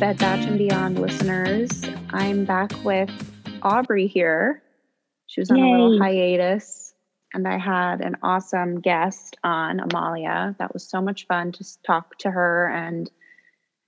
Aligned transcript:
Bed 0.00 0.16
Batch 0.18 0.46
and 0.46 0.56
Beyond 0.56 1.00
listeners. 1.00 1.82
I'm 2.10 2.44
back 2.44 2.72
with 2.84 3.10
Aubrey 3.62 4.06
here. 4.06 4.62
She 5.26 5.40
was 5.40 5.50
on 5.50 5.56
Yay. 5.56 5.64
a 5.64 5.70
little 5.72 5.98
hiatus, 5.98 6.94
and 7.34 7.48
I 7.48 7.58
had 7.58 8.00
an 8.00 8.14
awesome 8.22 8.80
guest 8.80 9.36
on, 9.42 9.80
Amalia. 9.80 10.54
That 10.60 10.72
was 10.72 10.88
so 10.88 11.02
much 11.02 11.26
fun 11.26 11.50
to 11.50 11.64
talk 11.82 12.16
to 12.18 12.30
her 12.30 12.68
and 12.68 13.10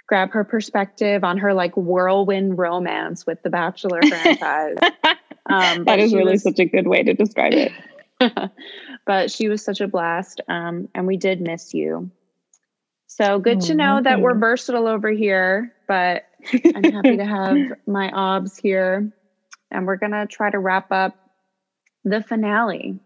grab 0.09 0.33
her 0.33 0.43
perspective 0.43 1.23
on 1.23 1.39
her 1.39 1.55
like 1.55 1.77
whirlwind 1.77 2.59
romance 2.59 3.25
with 3.25 3.41
the 3.45 3.51
Bachelor 3.51 4.01
franchise. 4.09 4.79
Um, 5.47 5.85
that 5.85 6.01
is 6.01 6.13
really 6.13 6.33
was, 6.33 6.43
such 6.43 6.59
a 6.59 6.65
good 6.65 6.89
way 6.89 7.05
to 7.05 7.15
describe 7.15 7.53
it. 7.53 7.73
but 9.07 9.31
she 9.31 9.49
was 9.49 9.65
such 9.65 9.81
a 9.81 9.87
blast, 9.87 10.41
um, 10.49 10.89
and 10.93 11.07
we 11.07 11.17
did 11.17 11.41
miss 11.41 11.73
you. 11.73 12.11
So 13.07 13.39
good 13.39 13.59
oh, 13.59 13.67
to 13.67 13.75
know 13.75 14.01
that 14.03 14.21
we're 14.21 14.39
versatile 14.39 14.87
over 14.87 15.11
here, 15.11 15.73
but 15.91 16.27
I'm 16.77 16.85
happy 16.85 17.17
to 17.17 17.25
have 17.25 17.57
my 17.85 18.13
obs 18.13 18.57
here. 18.57 19.13
And 19.73 19.89
we're 19.89 19.97
going 19.97 20.13
to 20.13 20.25
try 20.27 20.49
to 20.49 20.59
wrap 20.61 20.93
up 20.93 21.17
the 22.05 22.23
finale. 22.23 23.01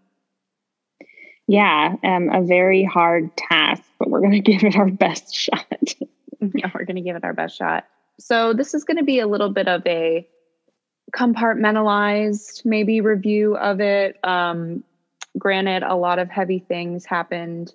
Yeah, 1.47 1.95
um, 2.05 2.28
a 2.28 2.42
very 2.42 2.84
hard 2.84 3.34
task, 3.39 3.83
but 3.98 4.11
we're 4.11 4.20
going 4.20 4.33
to 4.42 4.52
give 4.52 4.65
it 4.65 4.77
our 4.77 4.91
best 4.91 5.34
shot. 5.34 5.66
yeah, 6.41 6.70
we're 6.75 6.84
going 6.84 6.97
to 6.97 7.02
give 7.02 7.16
it 7.16 7.25
our 7.25 7.33
best 7.33 7.56
shot. 7.56 7.87
So, 8.20 8.52
this 8.52 8.75
is 8.75 8.84
going 8.84 8.98
to 8.98 9.03
be 9.03 9.19
a 9.19 9.27
little 9.27 9.51
bit 9.51 9.66
of 9.66 9.80
a 9.87 10.28
compartmentalized, 11.16 12.66
maybe 12.66 13.01
review 13.01 13.56
of 13.56 13.80
it. 13.80 14.19
Um, 14.23 14.84
granted, 15.39 15.84
a 15.84 15.97
lot 15.97 16.19
of 16.19 16.28
heavy 16.28 16.58
things 16.58 17.06
happened 17.06 17.73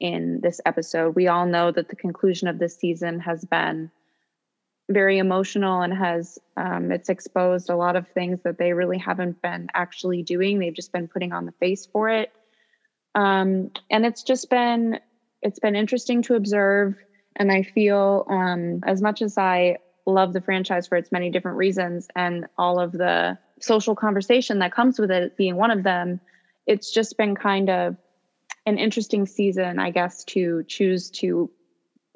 in 0.00 0.40
this 0.42 0.60
episode. 0.66 1.16
We 1.16 1.28
all 1.28 1.46
know 1.46 1.72
that 1.72 1.88
the 1.88 1.96
conclusion 1.96 2.46
of 2.46 2.58
this 2.58 2.76
season 2.76 3.20
has 3.20 3.42
been 3.46 3.90
very 4.90 5.18
emotional 5.18 5.80
and 5.80 5.94
has 5.94 6.38
um, 6.56 6.90
it's 6.92 7.08
exposed 7.08 7.70
a 7.70 7.76
lot 7.76 7.96
of 7.96 8.08
things 8.08 8.42
that 8.42 8.58
they 8.58 8.72
really 8.72 8.98
haven't 8.98 9.40
been 9.40 9.68
actually 9.74 10.22
doing. 10.22 10.58
They've 10.58 10.74
just 10.74 10.92
been 10.92 11.08
putting 11.08 11.32
on 11.32 11.46
the 11.46 11.52
face 11.52 11.86
for 11.86 12.08
it, 12.08 12.32
um, 13.14 13.70
and 13.90 14.04
it's 14.04 14.22
just 14.22 14.50
been 14.50 14.98
it's 15.42 15.58
been 15.58 15.76
interesting 15.76 16.22
to 16.22 16.34
observe. 16.34 16.96
And 17.36 17.50
I 17.50 17.62
feel 17.62 18.26
um, 18.28 18.80
as 18.84 19.00
much 19.00 19.22
as 19.22 19.38
I 19.38 19.78
love 20.04 20.32
the 20.32 20.40
franchise 20.40 20.88
for 20.88 20.96
its 20.96 21.12
many 21.12 21.30
different 21.30 21.56
reasons 21.56 22.08
and 22.16 22.46
all 22.58 22.80
of 22.80 22.92
the 22.92 23.38
social 23.60 23.94
conversation 23.94 24.58
that 24.58 24.72
comes 24.72 24.98
with 24.98 25.10
it 25.10 25.36
being 25.36 25.56
one 25.56 25.70
of 25.70 25.82
them, 25.84 26.20
it's 26.66 26.92
just 26.92 27.16
been 27.16 27.36
kind 27.36 27.70
of 27.70 27.96
an 28.66 28.78
interesting 28.78 29.26
season, 29.26 29.78
I 29.78 29.90
guess, 29.90 30.24
to 30.24 30.64
choose 30.64 31.10
to 31.10 31.50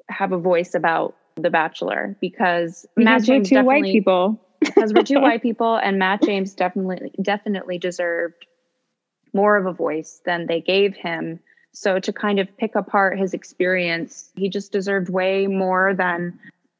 have 0.09 0.31
a 0.31 0.37
voice 0.37 0.75
about 0.75 1.15
The 1.37 1.49
Bachelor 1.49 2.15
because, 2.21 2.85
because 2.95 3.05
Matt 3.05 3.23
James 3.23 3.49
two 3.49 3.63
white 3.63 3.83
people. 3.83 4.39
because 4.59 4.93
we're 4.93 5.03
two 5.03 5.19
white 5.21 5.41
people, 5.41 5.75
and 5.75 5.99
Matt 5.99 6.23
James 6.23 6.53
definitely 6.53 7.11
definitely 7.21 7.77
deserved 7.77 8.45
more 9.33 9.57
of 9.57 9.65
a 9.65 9.73
voice 9.73 10.21
than 10.25 10.47
they 10.47 10.61
gave 10.61 10.95
him. 10.95 11.39
So 11.73 11.99
to 11.99 12.13
kind 12.13 12.39
of 12.39 12.55
pick 12.57 12.75
apart 12.75 13.19
his 13.19 13.33
experience, 13.33 14.31
he 14.35 14.47
just 14.47 14.71
deserved 14.71 15.09
way 15.09 15.47
more 15.47 15.93
than 15.93 16.39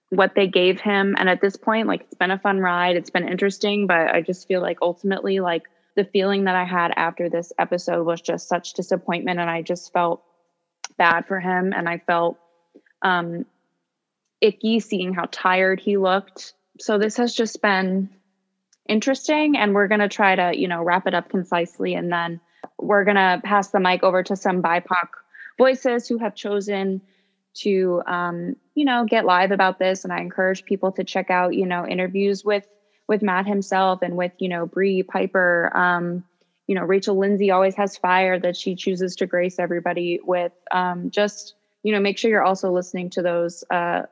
what 0.10 0.36
they 0.36 0.48
gave 0.48 0.80
him. 0.80 1.16
And 1.20 1.30
at 1.30 1.42
this 1.42 1.58
point, 1.58 1.88
like 1.88 2.02
it's 2.02 2.16
been 2.16 2.32
a 2.32 2.40
fun 2.40 2.60
ride. 2.60 2.96
It's 2.96 3.10
been 3.10 3.28
interesting, 3.28 3.88
but 3.88 4.16
I 4.16 4.22
just 4.22 4.48
feel 4.48 4.62
like 4.62 4.78
ultimately, 4.82 5.42
like 5.42 5.64
the 5.96 6.06
feeling 6.06 6.46
that 6.46 6.56
I 6.56 6.64
had 6.64 6.94
after 6.96 7.30
this 7.30 7.52
episode 7.60 8.06
was 8.06 8.22
just 8.22 8.48
such 8.48 8.74
disappointment. 8.74 9.40
And 9.40 9.50
I 9.50 9.62
just 9.62 9.92
felt 9.92 10.24
bad 10.98 11.26
for 11.28 11.40
him. 11.40 11.74
And 11.74 11.90
I 11.90 11.98
felt 11.98 12.38
um, 13.02 13.46
icky 14.42 14.80
seeing 14.80 15.14
how 15.14 15.28
tired 15.32 15.80
he 15.80 15.98
looked. 15.98 16.54
So 16.80 16.98
this 16.98 17.18
has 17.18 17.34
just 17.34 17.62
been 17.62 18.10
interesting. 18.88 19.58
And 19.58 19.74
we're 19.74 19.88
going 19.88 20.02
to 20.02 20.10
try 20.10 20.36
to, 20.36 20.58
you 20.58 20.68
know, 20.68 20.84
wrap 20.84 21.08
it 21.08 21.14
up 21.14 21.30
concisely. 21.30 21.96
And 21.96 22.12
then 22.12 22.40
we're 22.78 23.06
going 23.06 23.16
to 23.16 23.42
pass 23.44 23.70
the 23.70 23.80
mic 23.80 24.04
over 24.04 24.24
to 24.24 24.36
some 24.36 24.62
BIPOC 24.62 25.08
voices 25.58 26.08
who 26.08 26.18
have 26.18 26.36
chosen 26.36 27.02
to 27.56 28.02
um, 28.06 28.56
you 28.74 28.84
know 28.84 29.06
get 29.06 29.24
live 29.24 29.52
about 29.52 29.80
this 29.80 30.04
and 30.04 30.12
i 30.12 30.20
encourage 30.20 30.66
people 30.66 30.92
to 30.92 31.06
check 31.06 31.30
out 31.30 31.54
you 31.54 31.66
know 31.66 31.88
interviews 31.88 32.44
with 32.44 32.68
with 33.08 33.22
Matt 33.22 33.46
himself 33.46 34.02
and 34.02 34.16
with, 34.16 34.32
you 34.40 34.50
know, 34.50 34.66
bree 34.66 35.04
Piper. 35.04 35.72
Um, 35.76 36.24
you 36.68 36.76
know, 36.76 36.84
Rachel 36.84 37.18
Lindsay 37.18 37.52
always 37.52 37.76
has 37.76 37.98
fire 37.98 38.40
that 38.40 38.58
she 38.58 38.76
chooses 38.76 39.16
to 39.18 39.28
grace 39.28 39.60
everybody 39.60 40.20
with. 40.24 40.52
Um, 40.72 41.12
just, 41.12 41.54
you 41.84 41.92
know, 41.92 42.00
make 42.00 42.18
sure 42.18 42.32
you're 42.32 42.44
also 42.44 42.72
listening 42.72 43.12
to 43.12 43.22
those 43.22 43.64
uh, 43.70 44.04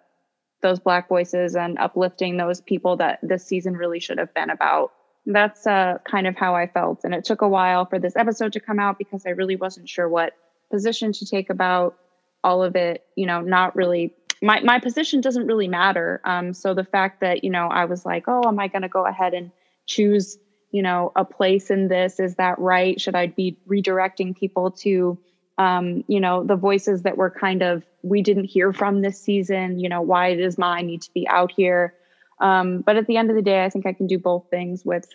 those 0.63 0.79
black 0.79 1.07
voices 1.07 1.55
and 1.55 1.77
uplifting 1.77 2.37
those 2.37 2.59
people 2.59 2.97
that 2.97 3.19
this 3.21 3.45
season 3.45 3.77
really 3.77 3.99
should 3.99 4.17
have 4.17 4.33
been 4.33 4.49
about. 4.49 4.91
That's 5.27 5.67
uh, 5.67 5.99
kind 6.09 6.25
of 6.25 6.35
how 6.35 6.55
I 6.55 6.65
felt. 6.65 7.01
And 7.03 7.13
it 7.13 7.23
took 7.23 7.43
a 7.43 7.47
while 7.47 7.85
for 7.85 7.99
this 7.99 8.15
episode 8.15 8.53
to 8.53 8.59
come 8.59 8.79
out 8.79 8.97
because 8.97 9.27
I 9.27 9.29
really 9.29 9.55
wasn't 9.55 9.87
sure 9.87 10.09
what 10.09 10.33
position 10.71 11.13
to 11.13 11.25
take 11.25 11.51
about 11.51 11.95
all 12.43 12.63
of 12.63 12.75
it, 12.75 13.05
you 13.15 13.27
know, 13.27 13.41
not 13.41 13.75
really 13.75 14.13
my 14.43 14.59
my 14.59 14.79
position 14.79 15.21
doesn't 15.21 15.47
really 15.47 15.69
matter. 15.69 16.19
Um, 16.25 16.53
so 16.53 16.73
the 16.73 16.83
fact 16.83 17.21
that 17.21 17.43
you 17.43 17.49
know 17.49 17.67
I 17.67 17.85
was 17.85 18.05
like, 18.05 18.25
oh, 18.27 18.45
am 18.45 18.59
I 18.59 18.67
going 18.67 18.81
to 18.81 18.89
go 18.89 19.05
ahead 19.05 19.33
and 19.33 19.51
choose 19.85 20.37
you 20.71 20.81
know 20.81 21.11
a 21.15 21.23
place 21.23 21.71
in 21.71 21.87
this? 21.87 22.19
Is 22.19 22.35
that 22.35 22.59
right? 22.59 22.99
Should 22.99 23.15
I 23.15 23.27
be 23.27 23.57
redirecting 23.67 24.35
people 24.35 24.71
to 24.81 25.17
um, 25.57 26.03
you 26.07 26.19
know 26.19 26.43
the 26.43 26.57
voices 26.57 27.03
that 27.03 27.15
were 27.15 27.31
kind 27.31 27.61
of 27.61 27.83
we 28.03 28.21
didn't 28.21 28.45
hear 28.45 28.73
from 28.73 29.01
this 29.01 29.19
season? 29.19 29.79
You 29.79 29.89
know 29.89 30.01
why 30.01 30.35
does 30.35 30.57
mine 30.57 30.87
need 30.87 31.01
to 31.03 31.11
be 31.13 31.27
out 31.27 31.51
here? 31.55 31.95
Um, 32.39 32.81
but 32.81 32.97
at 32.97 33.07
the 33.07 33.17
end 33.17 33.29
of 33.29 33.35
the 33.35 33.41
day, 33.41 33.63
I 33.63 33.69
think 33.69 33.85
I 33.85 33.93
can 33.93 34.07
do 34.07 34.19
both 34.19 34.45
things 34.49 34.83
with 34.85 35.07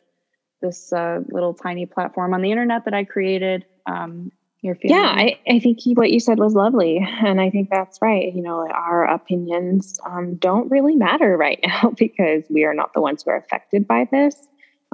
this 0.60 0.92
uh, 0.92 1.20
little 1.28 1.54
tiny 1.54 1.86
platform 1.86 2.34
on 2.34 2.42
the 2.42 2.50
internet 2.50 2.84
that 2.86 2.94
I 2.94 3.04
created. 3.04 3.64
Um, 3.86 4.32
your 4.60 4.74
feeling. 4.74 4.96
Yeah, 4.96 5.06
I, 5.06 5.38
I 5.48 5.58
think 5.60 5.78
what 5.94 6.10
you 6.10 6.20
said 6.20 6.38
was 6.38 6.54
lovely. 6.54 6.98
And 7.24 7.40
I 7.40 7.50
think 7.50 7.70
that's 7.70 7.98
right. 8.02 8.32
You 8.34 8.42
know, 8.42 8.68
our 8.68 9.04
opinions 9.04 10.00
um, 10.04 10.36
don't 10.36 10.70
really 10.70 10.96
matter 10.96 11.36
right 11.36 11.60
now 11.66 11.92
because 11.96 12.44
we 12.50 12.64
are 12.64 12.74
not 12.74 12.92
the 12.94 13.00
ones 13.00 13.22
who 13.22 13.30
are 13.30 13.36
affected 13.36 13.86
by 13.86 14.08
this. 14.10 14.34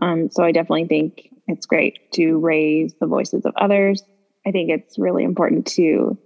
Um, 0.03 0.29
so 0.31 0.43
I 0.43 0.53
definitely 0.53 0.87
think 0.87 1.31
it's 1.47 1.67
great 1.67 2.13
to 2.13 2.39
raise 2.39 2.95
the 3.01 3.07
voices 3.07 3.45
of 3.45 3.55
others. 3.57 4.03
I 4.47 4.51
think 4.51 4.71
it's 4.71 4.99
really 4.99 5.25
important 5.25 5.67
to 5.69 6.19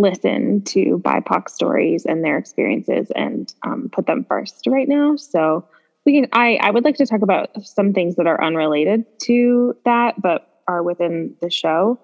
listen 0.00 0.62
to 0.62 0.98
BIPOC 1.04 1.50
stories 1.50 2.06
and 2.06 2.24
their 2.24 2.38
experiences 2.38 3.12
and 3.14 3.54
um, 3.64 3.90
put 3.92 4.06
them 4.06 4.24
first 4.24 4.66
right 4.66 4.88
now. 4.88 5.14
So 5.16 5.68
we 6.06 6.14
can. 6.14 6.30
I 6.32 6.58
I 6.62 6.70
would 6.70 6.84
like 6.84 6.96
to 6.96 7.06
talk 7.06 7.22
about 7.22 7.50
some 7.64 7.92
things 7.92 8.16
that 8.16 8.26
are 8.26 8.42
unrelated 8.42 9.04
to 9.24 9.76
that, 9.84 10.20
but 10.20 10.62
are 10.66 10.82
within 10.82 11.34
the 11.40 11.50
show. 11.50 12.00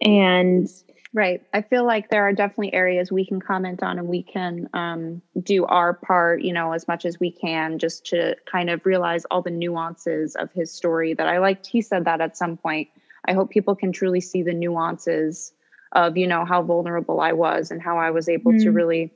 And 0.00 0.68
right. 1.12 1.42
I 1.52 1.62
feel 1.62 1.84
like 1.84 2.10
there 2.10 2.22
are 2.22 2.32
definitely 2.32 2.72
areas 2.72 3.10
we 3.10 3.26
can 3.26 3.40
comment 3.40 3.82
on 3.82 3.98
and 3.98 4.08
we 4.08 4.22
can 4.22 4.68
um, 4.72 5.22
do 5.42 5.64
our 5.64 5.94
part, 5.94 6.42
you 6.42 6.52
know, 6.52 6.72
as 6.72 6.86
much 6.86 7.04
as 7.04 7.18
we 7.18 7.30
can 7.30 7.78
just 7.78 8.06
to 8.06 8.36
kind 8.50 8.70
of 8.70 8.84
realize 8.84 9.24
all 9.30 9.42
the 9.42 9.50
nuances 9.50 10.36
of 10.36 10.52
his 10.52 10.70
story 10.70 11.14
that 11.14 11.26
I 11.26 11.38
liked. 11.38 11.66
He 11.66 11.80
said 11.80 12.04
that 12.04 12.20
at 12.20 12.36
some 12.36 12.56
point. 12.56 12.88
I 13.26 13.32
hope 13.32 13.48
people 13.48 13.74
can 13.74 13.90
truly 13.90 14.20
see 14.20 14.42
the 14.42 14.52
nuances 14.52 15.53
of, 15.94 16.16
you 16.16 16.26
know, 16.26 16.44
how 16.44 16.62
vulnerable 16.62 17.20
I 17.20 17.32
was 17.32 17.70
and 17.70 17.80
how 17.80 17.98
I 17.98 18.10
was 18.10 18.28
able 18.28 18.52
mm. 18.52 18.62
to 18.62 18.70
really 18.70 19.12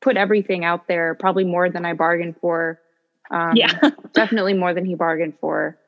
put 0.00 0.16
everything 0.16 0.64
out 0.64 0.86
there, 0.88 1.14
probably 1.14 1.44
more 1.44 1.70
than 1.70 1.84
I 1.84 1.94
bargained 1.94 2.36
for. 2.40 2.80
Um, 3.30 3.52
yeah. 3.54 3.90
definitely 4.12 4.54
more 4.54 4.74
than 4.74 4.84
he 4.84 4.94
bargained 4.94 5.34
for. 5.40 5.78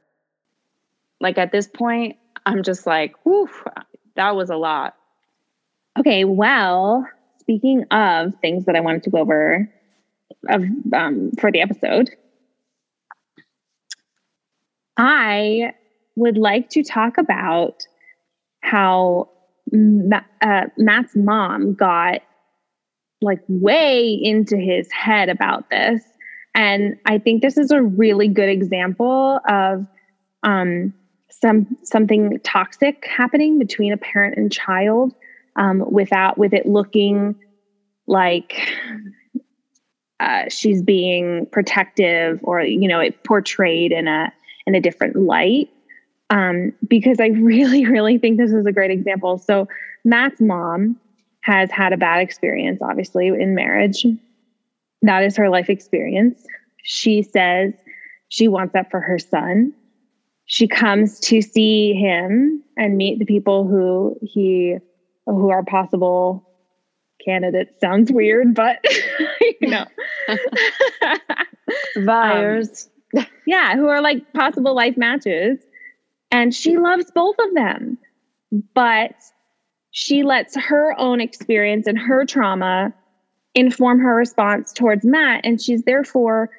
Like 1.20 1.38
at 1.38 1.52
this 1.52 1.66
point, 1.66 2.16
I'm 2.46 2.62
just 2.62 2.86
like, 2.86 3.14
whew, 3.24 3.48
that 4.16 4.36
was 4.36 4.50
a 4.50 4.56
lot. 4.56 4.96
Okay, 5.98 6.24
well, 6.24 7.08
speaking 7.38 7.84
of 7.90 8.34
things 8.40 8.64
that 8.64 8.76
I 8.76 8.80
wanted 8.80 9.04
to 9.04 9.10
go 9.10 9.18
over 9.18 9.70
of 10.48 10.64
um, 10.92 11.30
for 11.38 11.52
the 11.52 11.60
episode, 11.60 12.10
I 14.96 15.74
would 16.16 16.36
like 16.36 16.70
to 16.70 16.82
talk 16.82 17.18
about 17.18 17.86
how 18.60 19.30
uh, 20.42 20.62
Matt's 20.76 21.16
mom 21.16 21.74
got 21.74 22.20
like 23.20 23.40
way 23.48 24.18
into 24.20 24.56
his 24.56 24.90
head 24.92 25.28
about 25.28 25.70
this. 25.70 26.02
And 26.54 26.96
I 27.06 27.18
think 27.18 27.42
this 27.42 27.58
is 27.58 27.70
a 27.70 27.82
really 27.82 28.28
good 28.28 28.48
example 28.48 29.40
of 29.48 29.86
um, 30.44 30.94
some 31.30 31.76
something 31.82 32.38
toxic 32.44 33.06
happening 33.06 33.58
between 33.58 33.92
a 33.92 33.96
parent 33.96 34.36
and 34.36 34.52
child 34.52 35.14
um, 35.56 35.84
without 35.90 36.38
with 36.38 36.52
it 36.52 36.66
looking 36.66 37.34
like 38.06 38.70
uh, 40.20 40.44
she's 40.48 40.82
being 40.82 41.46
protective 41.50 42.38
or 42.42 42.62
you 42.62 42.86
know 42.86 43.00
it 43.00 43.24
portrayed 43.24 43.90
in 43.90 44.06
a 44.06 44.32
in 44.66 44.74
a 44.74 44.80
different 44.80 45.16
light 45.16 45.70
um, 46.30 46.72
because 46.88 47.20
i 47.20 47.26
really 47.42 47.86
really 47.86 48.18
think 48.18 48.38
this 48.38 48.52
is 48.52 48.66
a 48.66 48.72
great 48.72 48.90
example 48.90 49.38
so 49.38 49.66
matt's 50.04 50.40
mom 50.40 50.98
has 51.40 51.70
had 51.70 51.92
a 51.92 51.96
bad 51.96 52.20
experience 52.20 52.80
obviously 52.82 53.28
in 53.28 53.54
marriage 53.54 54.06
that 55.04 55.22
is 55.22 55.36
her 55.36 55.50
life 55.50 55.68
experience. 55.68 56.46
She 56.82 57.22
says 57.22 57.74
she 58.28 58.48
wants 58.48 58.72
that 58.72 58.90
for 58.90 59.00
her 59.00 59.18
son. 59.18 59.72
She 60.46 60.66
comes 60.66 61.20
to 61.20 61.40
see 61.42 61.92
him 61.94 62.62
and 62.76 62.96
meet 62.96 63.18
the 63.18 63.26
people 63.26 63.66
who 63.66 64.16
he 64.22 64.76
who 65.26 65.50
are 65.50 65.62
possible 65.62 66.48
candidates. 67.24 67.72
Sounds 67.80 68.10
weird, 68.12 68.54
but 68.54 68.84
you 69.60 69.68
know. 69.68 69.84
Buyers. 72.04 72.88
Um, 73.16 73.26
yeah, 73.46 73.76
who 73.76 73.88
are 73.88 74.00
like 74.00 74.32
possible 74.32 74.74
life 74.74 74.96
matches. 74.96 75.58
And 76.34 76.52
she 76.52 76.78
loves 76.78 77.12
both 77.12 77.36
of 77.38 77.54
them. 77.54 77.96
But 78.74 79.14
she 79.92 80.24
lets 80.24 80.56
her 80.56 80.98
own 80.98 81.20
experience 81.20 81.86
and 81.86 81.96
her 81.96 82.26
trauma 82.26 82.92
inform 83.54 84.00
her 84.00 84.16
response 84.16 84.72
towards 84.72 85.04
Matt. 85.04 85.42
And 85.44 85.62
she's 85.62 85.84
therefore 85.84 86.50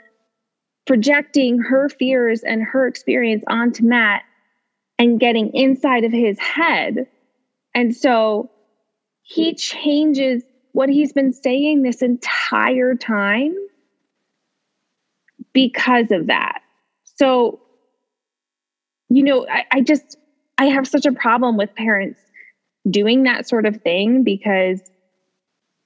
projecting 0.88 1.60
her 1.60 1.90
fears 1.90 2.42
and 2.42 2.64
her 2.64 2.88
experience 2.88 3.44
onto 3.50 3.84
Matt 3.84 4.24
and 4.98 5.20
getting 5.20 5.54
inside 5.54 6.06
of 6.06 6.14
his 6.14 6.40
head. 6.40 7.08
And 7.74 7.94
so 7.94 8.50
he 9.24 9.56
changes 9.56 10.42
what 10.72 10.88
he's 10.88 11.12
been 11.12 11.34
saying 11.34 11.82
this 11.82 12.02
entire 12.02 12.96
time 12.96 13.54
because 15.52 16.12
of 16.12 16.28
that. 16.28 16.62
So, 17.04 17.60
you 19.10 19.24
know, 19.24 19.48
I, 19.48 19.66
I 19.72 19.82
just, 19.82 20.18
I 20.58 20.66
have 20.66 20.88
such 20.88 21.06
a 21.06 21.12
problem 21.12 21.58
with 21.58 21.74
parents 21.76 22.20
doing 22.90 23.24
that 23.24 23.48
sort 23.48 23.66
of 23.66 23.82
thing 23.82 24.24
because 24.24 24.82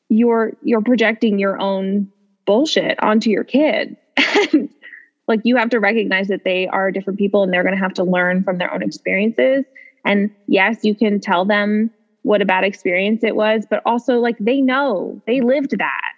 you're 0.09 0.53
you're 0.63 0.81
projecting 0.81 1.39
your 1.39 1.59
own 1.59 2.11
bullshit 2.45 3.01
onto 3.01 3.29
your 3.29 3.43
kid. 3.43 3.95
And 4.17 4.69
like 5.27 5.41
you 5.43 5.55
have 5.55 5.69
to 5.69 5.79
recognize 5.79 6.27
that 6.27 6.43
they 6.43 6.67
are 6.67 6.91
different 6.91 7.19
people 7.19 7.43
and 7.43 7.53
they're 7.53 7.63
going 7.63 7.75
to 7.75 7.81
have 7.81 7.93
to 7.93 8.03
learn 8.03 8.43
from 8.43 8.57
their 8.57 8.73
own 8.73 8.81
experiences. 8.81 9.65
And 10.05 10.31
yes 10.47 10.79
you 10.83 10.95
can 10.95 11.19
tell 11.19 11.45
them 11.45 11.91
what 12.23 12.41
a 12.41 12.45
bad 12.45 12.63
experience 12.63 13.23
it 13.23 13.35
was 13.35 13.65
but 13.69 13.81
also 13.85 14.19
like 14.19 14.37
they 14.39 14.61
know 14.61 15.21
they 15.27 15.41
lived 15.41 15.77
that. 15.77 16.11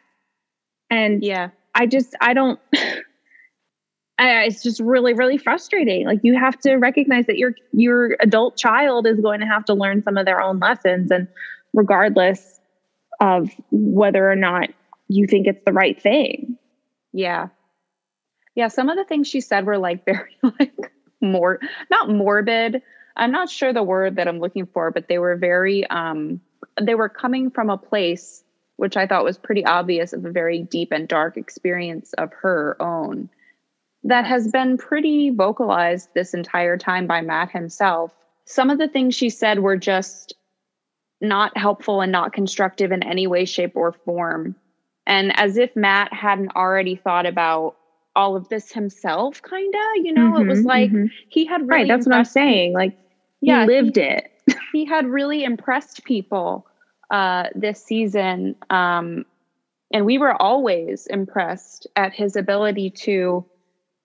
And 0.89 1.23
yeah. 1.23 1.49
I 1.75 1.85
just 1.85 2.15
i 2.21 2.33
don't 2.33 2.59
It's 4.21 4.61
just 4.61 4.79
really 4.79 5.13
really 5.13 5.37
frustrating. 5.37 6.05
Like 6.05 6.19
you 6.23 6.37
have 6.37 6.59
to 6.59 6.75
recognize 6.75 7.25
that 7.27 7.37
your 7.37 7.55
your 7.73 8.15
adult 8.19 8.57
child 8.57 9.07
is 9.07 9.19
going 9.19 9.39
to 9.39 9.45
have 9.45 9.65
to 9.65 9.73
learn 9.73 10.03
some 10.03 10.17
of 10.17 10.25
their 10.25 10.41
own 10.41 10.59
lessons 10.59 11.11
and 11.11 11.27
regardless 11.73 12.59
of 13.19 13.49
whether 13.71 14.29
or 14.29 14.35
not 14.35 14.69
you 15.07 15.27
think 15.27 15.47
it's 15.47 15.63
the 15.65 15.73
right 15.73 16.01
thing. 16.01 16.57
Yeah. 17.13 17.47
Yeah 18.55 18.67
some 18.67 18.89
of 18.89 18.97
the 18.97 19.05
things 19.05 19.27
she 19.27 19.41
said 19.41 19.65
were 19.65 19.77
like 19.77 20.05
very 20.05 20.37
like 20.41 20.91
more 21.21 21.59
not 21.89 22.09
morbid. 22.09 22.81
I'm 23.17 23.31
not 23.31 23.49
sure 23.49 23.73
the 23.73 23.83
word 23.83 24.15
that 24.15 24.27
i'm 24.27 24.39
looking 24.39 24.65
for 24.65 24.89
but 24.89 25.07
they 25.07 25.19
were 25.19 25.35
very 25.35 25.85
um 25.87 26.39
they 26.81 26.95
were 26.95 27.09
coming 27.09 27.51
from 27.51 27.69
a 27.69 27.77
place 27.77 28.41
which 28.77 28.95
i 28.95 29.05
thought 29.05 29.25
was 29.25 29.37
pretty 29.37 29.65
obvious 29.65 30.13
of 30.13 30.25
a 30.25 30.31
very 30.31 30.63
deep 30.63 30.91
and 30.93 31.07
dark 31.09 31.35
experience 31.35 32.13
of 32.13 32.31
her 32.31 32.81
own 32.81 33.29
that 34.03 34.25
has 34.25 34.47
been 34.47 34.77
pretty 34.77 35.29
vocalized 35.29 36.09
this 36.13 36.33
entire 36.33 36.77
time 36.77 37.07
by 37.07 37.21
Matt 37.21 37.51
himself. 37.51 38.11
Some 38.45 38.69
of 38.69 38.77
the 38.77 38.87
things 38.87 39.15
she 39.15 39.29
said 39.29 39.59
were 39.59 39.77
just 39.77 40.33
not 41.21 41.55
helpful 41.55 42.01
and 42.01 42.11
not 42.11 42.33
constructive 42.33 42.91
in 42.91 43.03
any 43.03 43.27
way, 43.27 43.45
shape, 43.45 43.75
or 43.75 43.91
form. 43.91 44.55
And 45.05 45.37
as 45.39 45.57
if 45.57 45.75
Matt 45.75 46.11
hadn't 46.13 46.55
already 46.55 46.95
thought 46.95 47.25
about 47.25 47.75
all 48.15 48.35
of 48.35 48.49
this 48.49 48.71
himself, 48.71 49.41
kind 49.41 49.73
of, 49.73 50.05
you 50.05 50.13
know, 50.13 50.31
mm-hmm, 50.31 50.41
it 50.41 50.47
was 50.47 50.59
mm-hmm, 50.59 50.67
like 50.67 50.91
mm-hmm. 50.91 51.05
he 51.29 51.45
had 51.45 51.61
really 51.61 51.69
right. 51.69 51.87
That's 51.87 52.07
what 52.07 52.15
I'm 52.15 52.25
saying. 52.25 52.73
Like, 52.73 52.97
yeah, 53.39 53.65
lived 53.65 53.97
he, 53.97 54.03
it. 54.03 54.31
he 54.73 54.85
had 54.85 55.05
really 55.05 55.43
impressed 55.43 56.03
people 56.03 56.65
uh, 57.11 57.45
this 57.55 57.83
season. 57.83 58.55
Um, 58.69 59.25
and 59.93 60.05
we 60.05 60.17
were 60.17 60.39
always 60.41 61.07
impressed 61.07 61.87
at 61.95 62.13
his 62.13 62.35
ability 62.35 62.89
to 62.91 63.45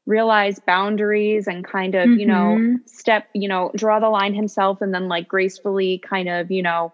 realize 0.07 0.61
boundaries 0.61 1.49
and 1.49 1.65
kind 1.65 1.95
of 1.95 2.09
mm-hmm. 2.09 2.21
you 2.21 2.27
know 2.27 2.57
mm-hmm. 2.57 2.75
step 2.87 3.29
you 3.35 3.49
know 3.49 3.71
draw 3.75 3.99
the 3.99 4.09
line 4.09 4.35
himself 4.35 4.81
and 4.81 4.95
then 4.95 5.09
like 5.09 5.27
gracefully 5.29 5.99
kind 5.99 6.29
of 6.29 6.51
you 6.51 6.63
know 6.63 6.93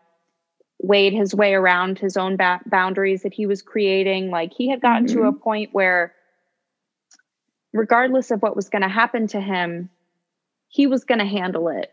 wade 0.79 1.12
his 1.12 1.35
way 1.35 1.55
around 1.55 1.99
his 1.99 2.17
own 2.17 2.37
ba- 2.37 2.61
boundaries 2.67 3.23
that 3.23 3.32
he 3.32 3.47
was 3.47 3.62
creating 3.62 4.31
like 4.31 4.53
he 4.53 4.69
had 4.69 4.81
gotten 4.81 5.06
mm-hmm. 5.06 5.19
to 5.19 5.25
a 5.25 5.31
mm-hmm. 5.31 5.43
point 5.43 5.70
where 5.73 6.14
regardless 7.73 8.31
of 8.31 8.43
what 8.43 8.56
was 8.56 8.69
going 8.69 8.82
to 8.82 8.88
happen 8.88 9.26
to 9.26 9.41
him 9.41 9.91
he 10.69 10.87
was 10.87 11.05
going 11.05 11.20
to 11.20 11.26
handle 11.26 11.69
it 11.69 11.93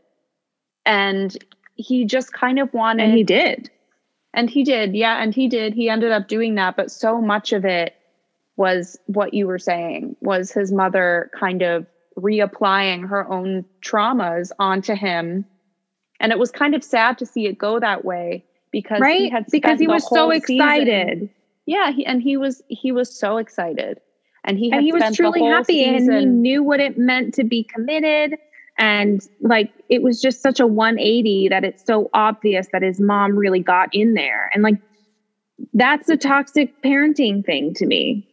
and 0.86 1.38
he 1.76 2.06
just 2.06 2.34
kind 2.34 2.60
of 2.60 2.74
wanted 2.74 3.04
and 3.04 3.14
he 3.14 3.24
did 3.24 3.70
and 4.34 4.50
he 4.50 4.64
did 4.64 4.96
yeah 4.96 5.22
and 5.22 5.36
he 5.36 5.50
did 5.50 5.74
he 5.74 5.90
ended 5.90 6.12
up 6.12 6.28
doing 6.30 6.56
that 6.56 6.78
but 6.78 6.90
so 6.90 7.22
much 7.22 7.52
of 7.52 7.66
it 7.66 7.94
was 8.60 8.98
what 9.06 9.34
you 9.34 9.48
were 9.48 9.58
saying 9.58 10.18
was 10.20 10.52
his 10.52 10.70
mother 10.70 11.32
kind 11.34 11.62
of 11.62 11.88
reapplying 12.18 13.08
her 13.08 13.26
own 13.32 13.64
traumas 13.82 14.52
onto 14.60 14.94
him 14.94 15.46
and 16.20 16.34
it 16.34 16.38
was 16.38 16.52
kind 16.52 16.76
of 16.76 16.84
sad 16.84 17.18
to 17.18 17.26
see 17.26 17.48
it 17.48 17.58
go 17.58 17.80
that 17.80 18.04
way 18.04 18.44
because 18.72 19.00
right? 19.00 19.22
he 19.22 19.30
had 19.30 19.46
because 19.50 19.80
he 19.80 19.88
was 19.88 20.06
so 20.10 20.30
excited 20.30 21.20
season. 21.20 21.30
yeah 21.66 21.92
he, 21.92 22.06
and 22.06 22.22
he 22.22 22.36
was 22.36 22.62
he 22.68 22.92
was 22.92 23.10
so 23.18 23.38
excited 23.38 24.02
and 24.44 24.60
he 24.60 24.70
and 24.74 24.84
he 24.84 24.92
was 24.92 25.16
truly 25.16 25.42
happy 25.42 25.86
season. 25.86 26.14
and 26.14 26.20
he 26.20 26.26
knew 26.26 26.62
what 26.62 26.82
it 26.82 26.98
meant 26.98 27.34
to 27.34 27.46
be 27.46 27.64
committed 27.64 28.36
and 28.78 29.26
like 29.40 29.72
it 29.88 30.02
was 30.02 30.22
just 30.22 30.42
such 30.42 30.60
a 30.60 30.68
180 30.68 31.48
that 31.48 31.64
it's 31.64 31.86
so 31.86 32.10
obvious 32.14 32.68
that 32.74 32.82
his 32.82 33.00
mom 33.00 33.38
really 33.38 33.62
got 33.62 33.88
in 33.96 34.16
there 34.16 34.52
and 34.54 34.64
like 34.64 34.76
that's 35.74 36.10
a 36.10 36.18
toxic 36.18 36.84
parenting 36.84 37.46
thing 37.46 37.74
to 37.74 37.86
me 37.86 38.26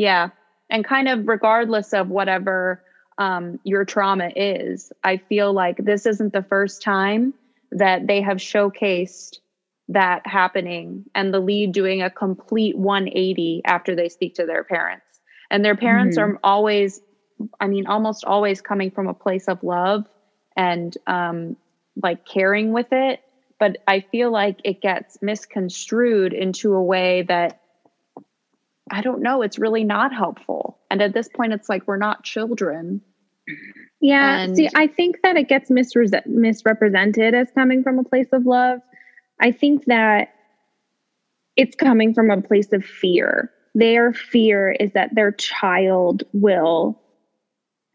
yeah. 0.00 0.30
And 0.70 0.82
kind 0.82 1.08
of 1.08 1.28
regardless 1.28 1.92
of 1.92 2.08
whatever 2.08 2.82
um, 3.18 3.60
your 3.64 3.84
trauma 3.84 4.30
is, 4.34 4.90
I 5.04 5.18
feel 5.18 5.52
like 5.52 5.76
this 5.76 6.06
isn't 6.06 6.32
the 6.32 6.42
first 6.42 6.80
time 6.80 7.34
that 7.72 8.06
they 8.06 8.22
have 8.22 8.38
showcased 8.38 9.40
that 9.88 10.26
happening 10.26 11.04
and 11.14 11.34
the 11.34 11.38
lead 11.38 11.72
doing 11.72 12.00
a 12.00 12.08
complete 12.08 12.78
180 12.78 13.60
after 13.66 13.94
they 13.94 14.08
speak 14.08 14.36
to 14.36 14.46
their 14.46 14.64
parents. 14.64 15.04
And 15.50 15.62
their 15.62 15.76
parents 15.76 16.16
mm-hmm. 16.16 16.36
are 16.36 16.40
always, 16.42 17.02
I 17.60 17.66
mean, 17.66 17.86
almost 17.86 18.24
always 18.24 18.62
coming 18.62 18.90
from 18.90 19.06
a 19.06 19.14
place 19.14 19.48
of 19.48 19.62
love 19.62 20.06
and 20.56 20.96
um, 21.06 21.56
like 22.02 22.24
caring 22.24 22.72
with 22.72 22.88
it. 22.92 23.20
But 23.58 23.76
I 23.86 24.00
feel 24.00 24.30
like 24.30 24.60
it 24.64 24.80
gets 24.80 25.20
misconstrued 25.20 26.32
into 26.32 26.72
a 26.72 26.82
way 26.82 27.20
that 27.28 27.59
I 28.90 29.00
don't 29.00 29.22
know, 29.22 29.42
it's 29.42 29.58
really 29.58 29.84
not 29.84 30.12
helpful. 30.12 30.78
And 30.90 31.00
at 31.00 31.14
this 31.14 31.28
point, 31.28 31.52
it's 31.52 31.68
like 31.68 31.86
we're 31.86 31.96
not 31.96 32.24
children. 32.24 33.00
Yeah. 34.00 34.38
And 34.40 34.56
see, 34.56 34.68
I 34.74 34.86
think 34.86 35.18
that 35.22 35.36
it 35.36 35.48
gets 35.48 35.70
misre- 35.70 36.26
misrepresented 36.26 37.34
as 37.34 37.50
coming 37.54 37.82
from 37.82 37.98
a 37.98 38.04
place 38.04 38.28
of 38.32 38.46
love. 38.46 38.80
I 39.40 39.52
think 39.52 39.86
that 39.86 40.28
it's 41.56 41.76
coming 41.76 42.14
from 42.14 42.30
a 42.30 42.40
place 42.40 42.72
of 42.72 42.84
fear. 42.84 43.50
Their 43.74 44.12
fear 44.12 44.72
is 44.72 44.92
that 44.92 45.14
their 45.14 45.32
child 45.32 46.24
will 46.32 47.00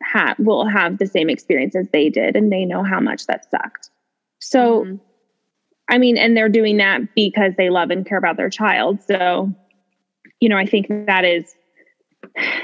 have 0.04 0.38
will 0.40 0.68
have 0.68 0.98
the 0.98 1.08
same 1.08 1.30
experience 1.30 1.76
as 1.76 1.88
they 1.92 2.10
did, 2.10 2.36
and 2.36 2.52
they 2.52 2.66
know 2.66 2.84
how 2.84 3.00
much 3.00 3.26
that 3.28 3.50
sucked. 3.50 3.90
So, 4.40 4.84
mm-hmm. 4.84 4.96
I 5.90 5.98
mean, 5.98 6.18
and 6.18 6.36
they're 6.36 6.50
doing 6.50 6.78
that 6.78 7.02
because 7.16 7.54
they 7.58 7.70
love 7.70 7.90
and 7.90 8.06
care 8.06 8.18
about 8.18 8.38
their 8.38 8.50
child. 8.50 9.02
So 9.04 9.54
you 10.40 10.50
know, 10.50 10.58
I 10.58 10.66
think 10.66 10.88
that 10.90 11.26
is 11.26 11.56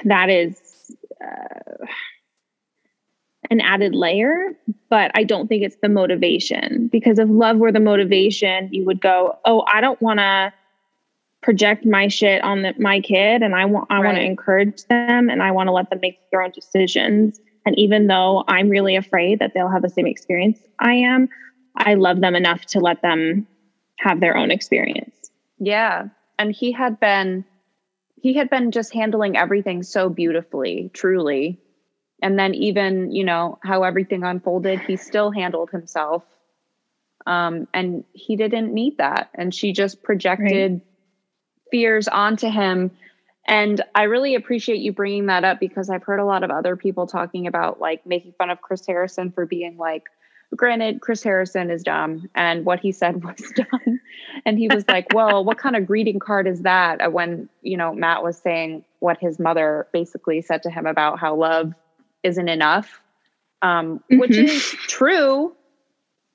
that 0.05 0.29
is 0.29 0.95
uh, 1.23 1.85
an 3.49 3.61
added 3.61 3.95
layer, 3.95 4.57
but 4.89 5.11
I 5.13 5.23
don't 5.23 5.47
think 5.47 5.63
it's 5.63 5.77
the 5.81 5.89
motivation 5.89 6.87
because 6.91 7.19
if 7.19 7.27
love 7.29 7.57
were 7.57 7.71
the 7.71 7.79
motivation, 7.79 8.69
you 8.71 8.85
would 8.85 9.01
go, 9.01 9.37
"Oh, 9.45 9.63
I 9.71 9.81
don't 9.81 10.01
want 10.01 10.19
to 10.19 10.53
project 11.41 11.85
my 11.85 12.07
shit 12.07 12.43
on 12.43 12.61
the, 12.61 12.73
my 12.77 13.01
kid, 13.01 13.41
and 13.41 13.55
I 13.55 13.65
want 13.65 13.87
I 13.89 13.95
right. 13.95 14.05
want 14.05 14.17
to 14.17 14.23
encourage 14.23 14.83
them, 14.85 15.29
and 15.29 15.41
I 15.41 15.51
want 15.51 15.67
to 15.67 15.73
let 15.73 15.89
them 15.89 15.99
make 16.01 16.19
their 16.31 16.41
own 16.41 16.51
decisions." 16.51 17.39
And 17.65 17.77
even 17.77 18.07
though 18.07 18.43
I'm 18.47 18.69
really 18.69 18.95
afraid 18.95 19.39
that 19.39 19.53
they'll 19.53 19.69
have 19.69 19.83
the 19.83 19.89
same 19.89 20.07
experience 20.07 20.59
I 20.79 20.93
am, 20.93 21.29
I 21.77 21.93
love 21.93 22.21
them 22.21 22.35
enough 22.35 22.65
to 22.67 22.79
let 22.79 23.01
them 23.01 23.47
have 23.97 24.19
their 24.19 24.35
own 24.35 24.49
experience. 24.49 25.31
Yeah. 25.59 26.07
And 26.39 26.51
he 26.51 26.71
had 26.71 26.99
been 26.99 27.45
he 28.21 28.35
had 28.35 28.51
been 28.51 28.71
just 28.71 28.93
handling 28.93 29.35
everything 29.35 29.81
so 29.81 30.07
beautifully, 30.07 30.91
truly. 30.93 31.59
And 32.21 32.37
then 32.37 32.53
even, 32.53 33.11
you 33.11 33.23
know, 33.23 33.57
how 33.63 33.81
everything 33.81 34.23
unfolded, 34.23 34.79
he 34.81 34.95
still 34.95 35.31
handled 35.31 35.71
himself. 35.71 36.23
Um, 37.25 37.67
and 37.73 38.03
he 38.13 38.35
didn't 38.35 38.73
need 38.73 38.99
that. 38.99 39.31
And 39.33 39.53
she 39.53 39.73
just 39.73 40.03
projected 40.03 40.71
right. 40.71 40.81
fears 41.71 42.07
onto 42.07 42.47
him. 42.47 42.91
And 43.47 43.83
I 43.95 44.03
really 44.03 44.35
appreciate 44.35 44.81
you 44.81 44.93
bringing 44.93 45.25
that 45.25 45.43
up 45.43 45.59
because 45.59 45.89
I've 45.89 46.03
heard 46.03 46.19
a 46.19 46.25
lot 46.25 46.43
of 46.43 46.51
other 46.51 46.75
people 46.75 47.07
talking 47.07 47.47
about 47.47 47.79
like 47.79 48.05
making 48.05 48.33
fun 48.37 48.51
of 48.51 48.61
Chris 48.61 48.85
Harrison 48.85 49.31
for 49.31 49.47
being 49.47 49.77
like, 49.77 50.03
granted, 50.55 51.01
Chris 51.01 51.23
Harrison 51.23 51.69
is 51.71 51.83
dumb 51.83 52.29
and 52.35 52.65
what 52.65 52.79
he 52.79 52.91
said 52.91 53.23
was 53.23 53.41
dumb. 53.55 53.99
and 54.45 54.57
he 54.57 54.67
was 54.67 54.85
like, 54.87 55.13
well, 55.13 55.43
what 55.43 55.57
kind 55.57 55.75
of 55.75 55.85
greeting 55.85 56.19
card 56.19 56.47
is 56.47 56.61
that? 56.61 57.01
Uh, 57.01 57.09
when, 57.09 57.49
you 57.61 57.77
know, 57.77 57.93
Matt 57.93 58.23
was 58.23 58.37
saying 58.37 58.83
what 58.99 59.17
his 59.19 59.39
mother 59.39 59.87
basically 59.93 60.41
said 60.41 60.63
to 60.63 60.69
him 60.69 60.85
about 60.85 61.19
how 61.19 61.35
love 61.35 61.73
isn't 62.23 62.49
enough, 62.49 63.01
um, 63.61 63.99
mm-hmm. 63.99 64.19
which 64.19 64.37
is 64.37 64.63
true. 64.87 65.55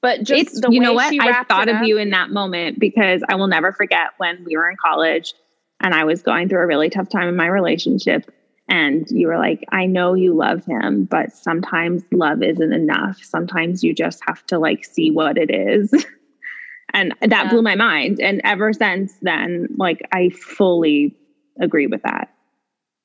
But 0.02 0.22
just 0.22 0.40
it's, 0.40 0.60
the 0.60 0.70
you 0.70 0.80
know 0.80 0.92
what 0.92 1.12
I 1.20 1.42
thought 1.44 1.68
of 1.68 1.76
up, 1.76 1.84
you 1.84 1.98
in 1.98 2.10
that 2.10 2.30
moment 2.30 2.78
because 2.78 3.22
I 3.28 3.34
will 3.36 3.48
never 3.48 3.72
forget 3.72 4.10
when 4.18 4.44
we 4.44 4.56
were 4.56 4.70
in 4.70 4.76
college 4.76 5.34
and 5.80 5.94
I 5.94 6.04
was 6.04 6.22
going 6.22 6.48
through 6.48 6.60
a 6.60 6.66
really 6.66 6.90
tough 6.90 7.08
time 7.08 7.28
in 7.28 7.34
my 7.34 7.46
relationship. 7.46 8.30
And 8.68 9.08
you 9.10 9.28
were 9.28 9.38
like, 9.38 9.64
I 9.70 9.86
know 9.86 10.14
you 10.14 10.34
love 10.34 10.64
him, 10.64 11.04
but 11.04 11.32
sometimes 11.32 12.02
love 12.10 12.42
isn't 12.42 12.72
enough. 12.72 13.18
Sometimes 13.22 13.84
you 13.84 13.94
just 13.94 14.20
have 14.26 14.44
to 14.46 14.58
like 14.58 14.84
see 14.84 15.10
what 15.10 15.38
it 15.38 15.50
is. 15.50 15.92
and 16.92 17.14
that 17.20 17.30
yeah. 17.30 17.48
blew 17.48 17.62
my 17.62 17.76
mind. 17.76 18.20
And 18.20 18.40
ever 18.42 18.72
since 18.72 19.14
then, 19.22 19.68
like, 19.76 20.02
I 20.12 20.30
fully 20.30 21.14
agree 21.60 21.86
with 21.86 22.02
that. 22.02 22.34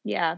Yeah. 0.04 0.38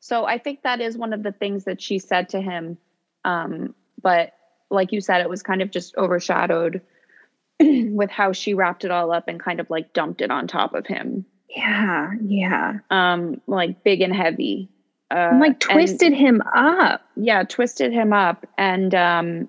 So 0.00 0.24
I 0.24 0.38
think 0.38 0.62
that 0.62 0.80
is 0.80 0.96
one 0.96 1.12
of 1.12 1.22
the 1.22 1.32
things 1.32 1.64
that 1.64 1.80
she 1.80 1.98
said 1.98 2.30
to 2.30 2.40
him. 2.40 2.78
Um, 3.24 3.74
but 4.02 4.32
like 4.70 4.92
you 4.92 5.00
said, 5.00 5.20
it 5.20 5.28
was 5.28 5.42
kind 5.42 5.62
of 5.62 5.70
just 5.70 5.96
overshadowed 5.96 6.80
with 7.60 8.10
how 8.10 8.32
she 8.32 8.54
wrapped 8.54 8.84
it 8.84 8.90
all 8.90 9.12
up 9.12 9.28
and 9.28 9.38
kind 9.38 9.60
of 9.60 9.68
like 9.70 9.92
dumped 9.92 10.22
it 10.22 10.30
on 10.30 10.48
top 10.48 10.74
of 10.74 10.86
him. 10.86 11.24
Yeah, 11.56 12.12
yeah. 12.22 12.78
Um, 12.90 13.40
like 13.46 13.82
big 13.82 14.00
and 14.00 14.14
heavy. 14.14 14.68
Uh, 15.10 15.30
and 15.32 15.40
like 15.40 15.58
twisted 15.58 16.12
and, 16.12 16.16
him 16.16 16.42
up. 16.54 17.02
Yeah, 17.16 17.42
twisted 17.42 17.92
him 17.92 18.12
up, 18.12 18.46
and 18.56 18.94
um, 18.94 19.48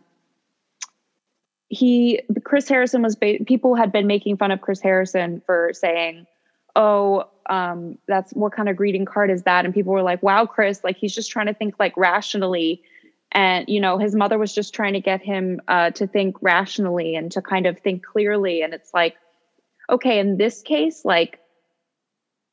he 1.70 2.22
Chris 2.44 2.68
Harrison 2.68 3.04
was 3.04 3.16
ba- 3.16 3.38
people 3.46 3.76
had 3.76 3.92
been 3.92 4.08
making 4.08 4.38
fun 4.38 4.50
of 4.50 4.62
Chris 4.62 4.82
Harrison 4.82 5.42
for 5.46 5.72
saying, 5.74 6.26
"Oh, 6.76 7.26
um, 7.48 8.00
that's 8.08 8.32
what 8.34 8.54
kind 8.54 8.70
of 8.70 8.76
greeting 8.76 9.06
card 9.06 9.30
is 9.30 9.44
that?" 9.44 9.66
And 9.66 9.74
people 9.74 9.94
were 9.94 10.02
like, 10.02 10.24
"Wow, 10.24 10.48
Chris, 10.48 10.84
like 10.84 10.98
he's 10.98 11.14
just 11.14 11.30
trying 11.30 11.48
to 11.48 11.54
think 11.54 11.76
like 11.80 11.96
rationally." 11.96 12.82
And 13.32 13.70
you 13.70 13.80
know, 13.80 14.00
his 14.00 14.16
mother 14.16 14.40
was 14.40 14.56
just 14.56 14.74
trying 14.74 14.94
to 14.94 15.00
get 15.00 15.22
him 15.22 15.62
uh, 15.68 15.92
to 15.92 16.08
think 16.08 16.38
rationally 16.42 17.16
and 17.16 17.32
to 17.34 17.42
kind 17.44 17.68
of 17.68 17.78
think 17.80 18.04
clearly. 18.04 18.64
And 18.64 18.74
it's 18.74 18.94
like, 18.96 19.16
okay, 19.92 20.18
in 20.18 20.38
this 20.38 20.64
case, 20.64 21.06
like 21.06 21.40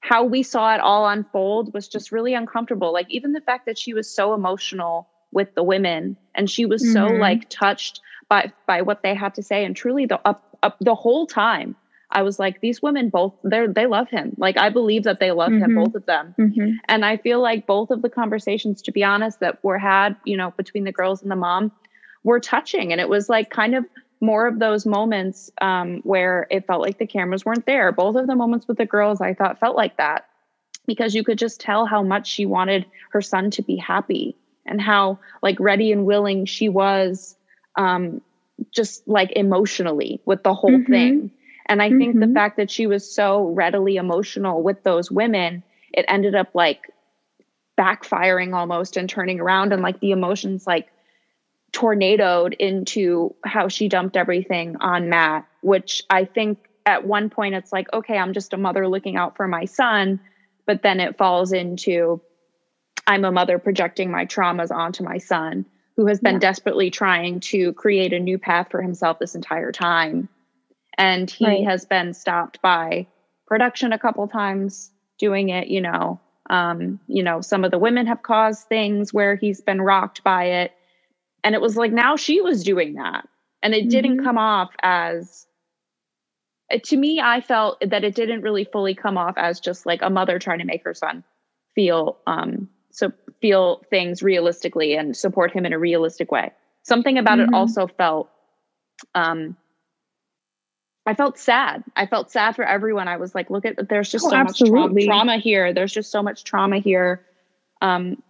how 0.08 0.24
we 0.24 0.42
saw 0.42 0.74
it 0.74 0.80
all 0.80 1.06
unfold 1.06 1.74
was 1.74 1.86
just 1.86 2.10
really 2.12 2.32
uncomfortable. 2.32 2.94
Like 2.94 3.10
even 3.10 3.32
the 3.32 3.42
fact 3.42 3.66
that 3.66 3.76
she 3.76 3.92
was 3.92 4.08
so 4.10 4.32
emotional 4.32 5.06
with 5.32 5.54
the 5.54 5.62
women 5.62 6.16
and 6.34 6.48
she 6.48 6.64
was 6.64 6.82
mm-hmm. 6.82 6.94
so 6.94 7.06
like 7.14 7.50
touched 7.50 8.00
by 8.26 8.50
by 8.66 8.80
what 8.80 9.02
they 9.02 9.14
had 9.14 9.34
to 9.34 9.42
say 9.42 9.66
and 9.66 9.76
truly 9.76 10.06
the 10.06 10.18
up, 10.26 10.56
up 10.62 10.78
the 10.80 10.94
whole 10.94 11.26
time 11.26 11.76
I 12.10 12.22
was 12.22 12.38
like 12.38 12.62
these 12.62 12.80
women 12.80 13.10
both 13.10 13.34
they 13.44 13.66
they 13.66 13.84
love 13.84 14.08
him. 14.08 14.34
Like 14.38 14.56
I 14.56 14.70
believe 14.70 15.02
that 15.02 15.20
they 15.20 15.30
love 15.30 15.50
mm-hmm. 15.50 15.76
him 15.76 15.84
both 15.84 15.94
of 15.94 16.06
them. 16.06 16.34
Mm-hmm. 16.38 16.70
And 16.86 17.04
I 17.04 17.18
feel 17.18 17.42
like 17.42 17.66
both 17.66 17.90
of 17.90 18.00
the 18.00 18.08
conversations 18.08 18.80
to 18.82 18.92
be 18.92 19.04
honest 19.04 19.40
that 19.40 19.62
were 19.62 19.78
had, 19.78 20.16
you 20.24 20.38
know, 20.38 20.54
between 20.56 20.84
the 20.84 20.92
girls 20.92 21.20
and 21.20 21.30
the 21.30 21.36
mom 21.36 21.70
were 22.24 22.40
touching 22.40 22.92
and 22.92 23.00
it 23.02 23.10
was 23.10 23.28
like 23.28 23.50
kind 23.50 23.74
of 23.74 23.84
more 24.20 24.46
of 24.46 24.58
those 24.58 24.84
moments 24.84 25.50
um, 25.60 26.00
where 26.02 26.46
it 26.50 26.66
felt 26.66 26.82
like 26.82 26.98
the 26.98 27.06
cameras 27.06 27.44
weren't 27.44 27.66
there. 27.66 27.92
Both 27.92 28.16
of 28.16 28.26
the 28.26 28.34
moments 28.34 28.66
with 28.66 28.78
the 28.78 28.86
girls, 28.86 29.20
I 29.20 29.34
thought 29.34 29.60
felt 29.60 29.76
like 29.76 29.96
that 29.98 30.26
because 30.86 31.14
you 31.14 31.22
could 31.22 31.38
just 31.38 31.60
tell 31.60 31.86
how 31.86 32.02
much 32.02 32.26
she 32.26 32.46
wanted 32.46 32.86
her 33.12 33.20
son 33.20 33.50
to 33.52 33.62
be 33.62 33.76
happy 33.76 34.36
and 34.66 34.80
how 34.80 35.18
like 35.42 35.60
ready 35.60 35.92
and 35.92 36.04
willing 36.04 36.46
she 36.46 36.68
was 36.68 37.36
um, 37.76 38.20
just 38.72 39.06
like 39.06 39.32
emotionally 39.32 40.20
with 40.24 40.42
the 40.42 40.54
whole 40.54 40.70
mm-hmm. 40.70 40.92
thing. 40.92 41.30
And 41.66 41.82
I 41.82 41.90
mm-hmm. 41.90 41.98
think 41.98 42.14
the 42.14 42.26
mm-hmm. 42.26 42.34
fact 42.34 42.56
that 42.56 42.70
she 42.70 42.86
was 42.86 43.10
so 43.10 43.48
readily 43.48 43.96
emotional 43.96 44.62
with 44.62 44.82
those 44.82 45.10
women, 45.10 45.62
it 45.92 46.06
ended 46.08 46.34
up 46.34 46.48
like 46.54 46.90
backfiring 47.78 48.54
almost 48.54 48.96
and 48.96 49.08
turning 49.08 49.40
around 49.40 49.72
and 49.72 49.82
like 49.82 50.00
the 50.00 50.10
emotions 50.10 50.66
like 50.66 50.88
tornadoed 51.72 52.54
into 52.54 53.34
how 53.44 53.68
she 53.68 53.88
dumped 53.88 54.16
everything 54.16 54.76
on 54.80 55.08
Matt, 55.08 55.46
which 55.60 56.02
I 56.08 56.24
think 56.24 56.58
at 56.86 57.06
one 57.06 57.30
point 57.30 57.54
it's 57.54 57.72
like, 57.72 57.92
okay, 57.92 58.16
I'm 58.16 58.32
just 58.32 58.54
a 58.54 58.56
mother 58.56 58.88
looking 58.88 59.16
out 59.16 59.36
for 59.36 59.46
my 59.46 59.66
son. 59.66 60.20
But 60.66 60.82
then 60.82 61.00
it 61.00 61.18
falls 61.18 61.52
into 61.52 62.20
I'm 63.06 63.24
a 63.24 63.32
mother 63.32 63.58
projecting 63.58 64.10
my 64.10 64.26
traumas 64.26 64.70
onto 64.70 65.02
my 65.02 65.18
son, 65.18 65.66
who 65.96 66.06
has 66.06 66.20
been 66.20 66.34
yeah. 66.34 66.40
desperately 66.40 66.90
trying 66.90 67.40
to 67.40 67.72
create 67.72 68.12
a 68.12 68.20
new 68.20 68.38
path 68.38 68.68
for 68.70 68.82
himself 68.82 69.18
this 69.18 69.34
entire 69.34 69.72
time. 69.72 70.28
And 70.96 71.30
he 71.30 71.46
right. 71.46 71.64
has 71.64 71.86
been 71.86 72.12
stopped 72.12 72.60
by 72.60 73.06
production 73.46 73.92
a 73.92 73.98
couple 73.98 74.26
times 74.28 74.90
doing 75.18 75.48
it, 75.48 75.68
you 75.68 75.80
know. 75.80 76.20
Um, 76.50 76.98
you 77.06 77.22
know, 77.22 77.42
some 77.42 77.64
of 77.64 77.70
the 77.70 77.78
women 77.78 78.06
have 78.06 78.22
caused 78.22 78.68
things 78.68 79.12
where 79.12 79.36
he's 79.36 79.60
been 79.60 79.80
rocked 79.82 80.24
by 80.24 80.44
it 80.44 80.72
and 81.48 81.54
it 81.54 81.62
was 81.62 81.78
like 81.78 81.92
now 81.92 82.14
she 82.14 82.42
was 82.42 82.62
doing 82.62 82.92
that. 82.92 83.26
And 83.62 83.72
it 83.72 83.84
mm-hmm. 83.84 83.88
didn't 83.88 84.22
come 84.22 84.36
off 84.36 84.70
as 84.82 85.46
to 86.84 86.94
me, 86.94 87.22
I 87.22 87.40
felt 87.40 87.80
that 87.80 88.04
it 88.04 88.14
didn't 88.14 88.42
really 88.42 88.64
fully 88.64 88.94
come 88.94 89.16
off 89.16 89.32
as 89.38 89.58
just 89.58 89.86
like 89.86 90.02
a 90.02 90.10
mother 90.10 90.38
trying 90.38 90.58
to 90.58 90.66
make 90.66 90.84
her 90.84 90.92
son 90.92 91.24
feel 91.74 92.18
um 92.26 92.68
so 92.90 93.12
feel 93.40 93.82
things 93.88 94.22
realistically 94.22 94.94
and 94.94 95.16
support 95.16 95.50
him 95.50 95.64
in 95.64 95.72
a 95.72 95.78
realistic 95.78 96.30
way. 96.30 96.52
Something 96.82 97.16
about 97.16 97.38
mm-hmm. 97.38 97.54
it 97.54 97.56
also 97.56 97.86
felt 97.86 98.28
um 99.14 99.56
I 101.06 101.14
felt 101.14 101.38
sad. 101.38 101.82
I 101.96 102.04
felt 102.04 102.30
sad 102.30 102.56
for 102.56 102.64
everyone. 102.66 103.08
I 103.08 103.16
was 103.16 103.34
like, 103.34 103.48
look 103.48 103.64
at 103.64 103.88
there's 103.88 104.10
just 104.10 104.26
oh, 104.26 104.28
so 104.28 104.36
absolutely. 104.36 104.80
much 104.80 105.04
tra- 105.04 105.06
trauma 105.06 105.38
here. 105.38 105.72
There's 105.72 105.94
just 105.94 106.10
so 106.10 106.22
much 106.22 106.44
trauma 106.44 106.76
here. 106.76 107.24
Um, 107.80 108.22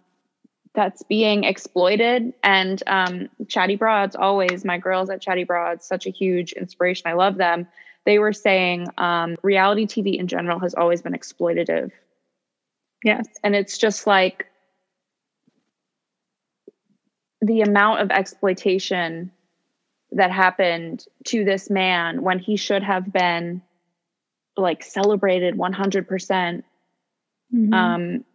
that's 0.73 1.03
being 1.03 1.43
exploited. 1.43 2.33
And 2.43 2.81
um, 2.87 3.29
Chatty 3.47 3.75
Broads, 3.75 4.15
always, 4.15 4.63
my 4.63 4.77
girls 4.77 5.09
at 5.09 5.21
Chatty 5.21 5.43
Broads, 5.43 5.85
such 5.85 6.05
a 6.05 6.11
huge 6.11 6.53
inspiration. 6.53 7.07
I 7.07 7.13
love 7.13 7.37
them. 7.37 7.67
They 8.05 8.19
were 8.19 8.33
saying 8.33 8.87
um, 8.97 9.35
reality 9.43 9.85
TV 9.85 10.17
in 10.17 10.27
general 10.27 10.59
has 10.59 10.73
always 10.73 11.01
been 11.01 11.13
exploitative. 11.13 11.91
Yes. 13.03 13.27
And 13.43 13.55
it's 13.55 13.77
just 13.77 14.07
like 14.07 14.47
the 17.41 17.61
amount 17.61 18.01
of 18.01 18.11
exploitation 18.11 19.31
that 20.11 20.31
happened 20.31 21.05
to 21.25 21.45
this 21.45 21.69
man 21.69 22.21
when 22.23 22.39
he 22.39 22.57
should 22.57 22.83
have 22.83 23.11
been 23.11 23.61
like 24.57 24.83
celebrated 24.83 25.55
100%. 25.55 26.07
percent 26.07 26.65
mm-hmm. 27.53 27.73
Um, 27.73 28.25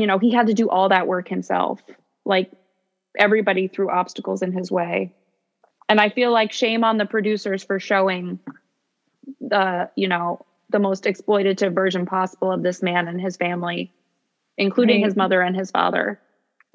you 0.00 0.06
know, 0.06 0.18
he 0.18 0.32
had 0.32 0.46
to 0.46 0.54
do 0.54 0.68
all 0.68 0.88
that 0.88 1.06
work 1.06 1.28
himself. 1.28 1.82
Like 2.24 2.50
everybody 3.18 3.68
threw 3.68 3.90
obstacles 3.90 4.42
in 4.42 4.52
his 4.52 4.70
way. 4.70 5.14
And 5.88 6.00
I 6.00 6.08
feel 6.10 6.32
like 6.32 6.52
shame 6.52 6.84
on 6.84 6.98
the 6.98 7.06
producers 7.06 7.64
for 7.64 7.80
showing 7.80 8.38
the, 9.40 9.90
you 9.96 10.08
know, 10.08 10.44
the 10.68 10.78
most 10.78 11.04
exploitative 11.04 11.74
version 11.74 12.06
possible 12.06 12.52
of 12.52 12.62
this 12.62 12.82
man 12.82 13.08
and 13.08 13.20
his 13.20 13.36
family, 13.36 13.92
including 14.56 15.02
right. 15.02 15.06
his 15.06 15.16
mother 15.16 15.40
and 15.40 15.56
his 15.56 15.70
father. 15.70 16.20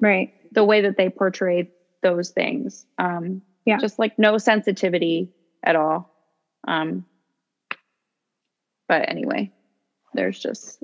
Right. 0.00 0.34
The 0.52 0.64
way 0.64 0.82
that 0.82 0.98
they 0.98 1.08
portrayed 1.08 1.68
those 2.02 2.30
things. 2.30 2.84
Um, 2.98 3.40
yeah. 3.64 3.78
Just 3.78 3.98
like 3.98 4.18
no 4.18 4.36
sensitivity 4.36 5.32
at 5.64 5.76
all. 5.76 6.12
Um, 6.68 7.06
but 8.88 9.08
anyway, 9.08 9.50
there's 10.12 10.38
just 10.38 10.82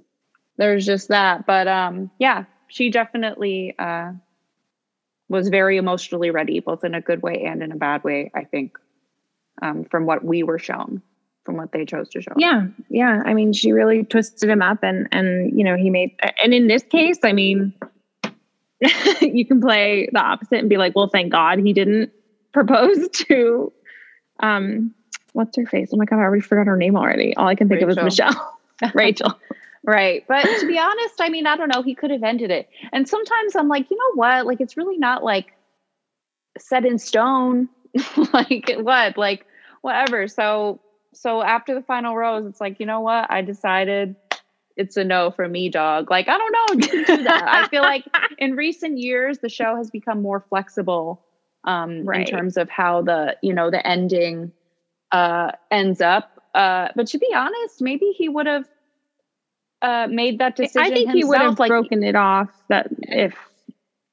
there's 0.56 0.86
just 0.86 1.08
that. 1.08 1.46
But 1.46 1.68
um, 1.68 2.10
yeah, 2.18 2.44
she 2.68 2.90
definitely 2.90 3.74
uh, 3.78 4.12
was 5.28 5.48
very 5.48 5.76
emotionally 5.76 6.30
ready, 6.30 6.60
both 6.60 6.84
in 6.84 6.94
a 6.94 7.00
good 7.00 7.22
way 7.22 7.44
and 7.46 7.62
in 7.62 7.72
a 7.72 7.76
bad 7.76 8.04
way. 8.04 8.30
I 8.34 8.44
think 8.44 8.76
um, 9.60 9.84
from 9.84 10.06
what 10.06 10.24
we 10.24 10.42
were 10.42 10.58
shown, 10.58 11.02
from 11.44 11.56
what 11.56 11.72
they 11.72 11.84
chose 11.84 12.08
to 12.10 12.22
show. 12.22 12.32
Yeah, 12.36 12.66
yeah. 12.88 13.22
I 13.24 13.34
mean, 13.34 13.52
she 13.52 13.72
really 13.72 14.04
twisted 14.04 14.48
him 14.48 14.62
up, 14.62 14.82
and 14.82 15.08
and 15.12 15.58
you 15.58 15.64
know 15.64 15.76
he 15.76 15.90
made. 15.90 16.14
And 16.42 16.54
in 16.54 16.66
this 16.66 16.82
case, 16.82 17.18
I 17.22 17.32
mean, 17.32 17.74
you 19.20 19.44
can 19.46 19.60
play 19.60 20.08
the 20.12 20.20
opposite 20.20 20.58
and 20.58 20.68
be 20.68 20.76
like, 20.76 20.94
well, 20.96 21.08
thank 21.08 21.32
God 21.32 21.58
he 21.58 21.72
didn't 21.72 22.10
propose 22.52 23.08
to. 23.12 23.72
Um, 24.40 24.94
what's 25.32 25.56
her 25.56 25.66
face? 25.66 25.90
Oh 25.92 25.96
my 25.96 26.04
god, 26.04 26.16
I 26.16 26.22
already 26.22 26.42
forgot 26.42 26.66
her 26.66 26.76
name 26.76 26.96
already. 26.96 27.34
All 27.36 27.46
I 27.46 27.54
can 27.54 27.68
think 27.68 27.80
Rachel. 27.80 27.92
of 27.92 27.98
is 27.98 28.18
Michelle. 28.18 28.58
Rachel. 28.94 29.38
Right. 29.84 30.24
But 30.28 30.44
to 30.60 30.66
be 30.66 30.78
honest, 30.78 31.20
I 31.20 31.28
mean, 31.28 31.46
I 31.46 31.56
don't 31.56 31.68
know. 31.74 31.82
He 31.82 31.94
could 31.94 32.10
have 32.10 32.22
ended 32.22 32.50
it. 32.50 32.68
And 32.92 33.08
sometimes 33.08 33.56
I'm 33.56 33.68
like, 33.68 33.90
you 33.90 33.96
know 33.96 34.12
what? 34.14 34.46
Like, 34.46 34.60
it's 34.60 34.76
really 34.76 34.98
not 34.98 35.24
like 35.24 35.52
set 36.58 36.84
in 36.84 36.98
stone. 36.98 37.68
like, 38.32 38.70
what? 38.78 39.16
Like, 39.18 39.46
whatever. 39.82 40.28
So, 40.28 40.80
so 41.14 41.42
after 41.42 41.74
the 41.74 41.82
final 41.82 42.16
rose, 42.16 42.46
it's 42.46 42.60
like, 42.60 42.80
you 42.80 42.86
know 42.86 43.00
what? 43.00 43.30
I 43.30 43.42
decided 43.42 44.16
it's 44.76 44.96
a 44.96 45.04
no 45.04 45.30
for 45.30 45.48
me, 45.48 45.68
dog. 45.68 46.10
Like, 46.10 46.28
I 46.28 46.38
don't 46.38 46.52
know, 46.52 46.82
you 46.86 46.88
can 47.04 47.16
do 47.18 47.22
that. 47.24 47.44
I 47.46 47.68
feel 47.68 47.82
like 47.82 48.04
in 48.38 48.54
recent 48.56 48.98
years, 48.98 49.38
the 49.38 49.48
show 49.48 49.76
has 49.76 49.90
become 49.90 50.22
more 50.22 50.40
flexible 50.48 51.20
um, 51.64 52.04
Right. 52.04 52.20
in 52.20 52.24
terms 52.24 52.56
of 52.56 52.70
how 52.70 53.02
the, 53.02 53.36
you 53.42 53.52
know, 53.52 53.70
the 53.70 53.86
ending 53.86 54.52
uh, 55.12 55.52
ends 55.70 56.00
up. 56.00 56.30
Uh, 56.54 56.88
but 56.96 57.06
to 57.08 57.18
be 57.18 57.28
honest, 57.34 57.80
maybe 57.82 58.06
he 58.16 58.28
would 58.28 58.46
have 58.46 58.66
uh, 59.82 60.06
made 60.08 60.38
that 60.38 60.56
decision. 60.56 60.80
I 60.82 60.90
think 60.90 61.10
he 61.10 61.24
would 61.24 61.40
have 61.40 61.58
like, 61.58 61.68
broken 61.68 62.02
it 62.02 62.16
off 62.16 62.48
that 62.68 62.86
if 63.00 63.34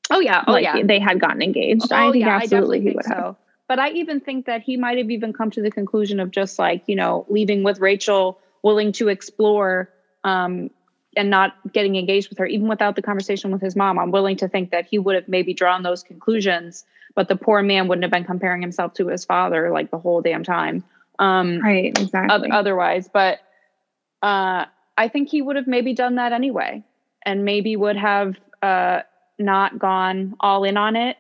Oh 0.10 0.20
yeah, 0.20 0.44
oh 0.48 0.54
like 0.54 0.64
yeah. 0.64 0.82
they 0.84 1.00
had 1.00 1.20
gotten 1.20 1.42
engaged. 1.42 1.92
I 1.92 2.08
Oh, 2.08 2.12
think 2.12 2.26
yeah, 2.26 2.38
absolutely 2.38 2.80
I 2.80 2.82
he 2.82 2.90
would 2.92 3.06
think 3.06 3.16
have. 3.16 3.36
But 3.68 3.78
I 3.78 3.92
even 3.92 4.20
think 4.20 4.48
that 4.48 4.64
he 4.64 4.78
might 4.78 4.98
have 4.98 5.12
even 5.12 5.32
come 5.32 5.52
to 5.52 5.62
the 5.62 5.70
conclusion 5.70 6.20
of 6.20 6.32
just 6.32 6.58
like, 6.58 6.82
you 6.88 6.96
know, 6.96 7.26
leaving 7.30 7.62
with 7.64 7.80
Rachel, 7.80 8.40
willing 8.64 8.92
to 8.94 9.10
explore 9.10 9.90
um, 10.24 10.72
and 11.16 11.30
not 11.30 11.54
getting 11.72 11.96
engaged 11.96 12.30
with 12.30 12.40
her, 12.40 12.48
even 12.48 12.68
without 12.68 12.96
the 12.96 13.04
conversation 13.04 13.52
with 13.52 13.62
his 13.62 13.76
mom. 13.76 14.00
I'm 14.00 14.10
willing 14.10 14.38
to 14.38 14.48
think 14.48 14.72
that 14.72 14.88
he 14.88 14.98
would 14.98 15.14
have 15.14 15.28
maybe 15.28 15.54
drawn 15.54 15.84
those 15.84 16.02
conclusions, 16.02 16.84
but 17.14 17.28
the 17.28 17.36
poor 17.36 17.62
man 17.62 17.88
wouldn't 17.88 18.04
have 18.04 18.12
been 18.12 18.26
comparing 18.26 18.64
himself 18.64 18.96
to 18.96 19.08
his 19.08 19.24
father 19.24 19.70
like 19.70 19.92
the 19.92 20.00
whole 20.00 20.22
damn 20.22 20.44
time. 20.44 20.84
Um, 21.20 21.60
Right, 21.62 21.96
exactly. 21.96 22.50
otherwise, 22.50 23.08
but 23.14 23.38
uh, 24.24 24.66
I 25.00 25.08
think 25.08 25.30
he 25.30 25.42
would 25.42 25.56
have 25.56 25.66
maybe 25.68 25.94
done 25.94 26.16
that 26.16 26.34
anyway, 26.34 26.84
and 27.26 27.46
maybe 27.46 27.76
would 27.76 27.96
have 27.96 28.36
uh, 28.62 29.02
not 29.40 29.80
gone 29.80 30.36
all 30.42 30.64
in 30.66 30.78
on 30.78 30.96
it 30.96 31.16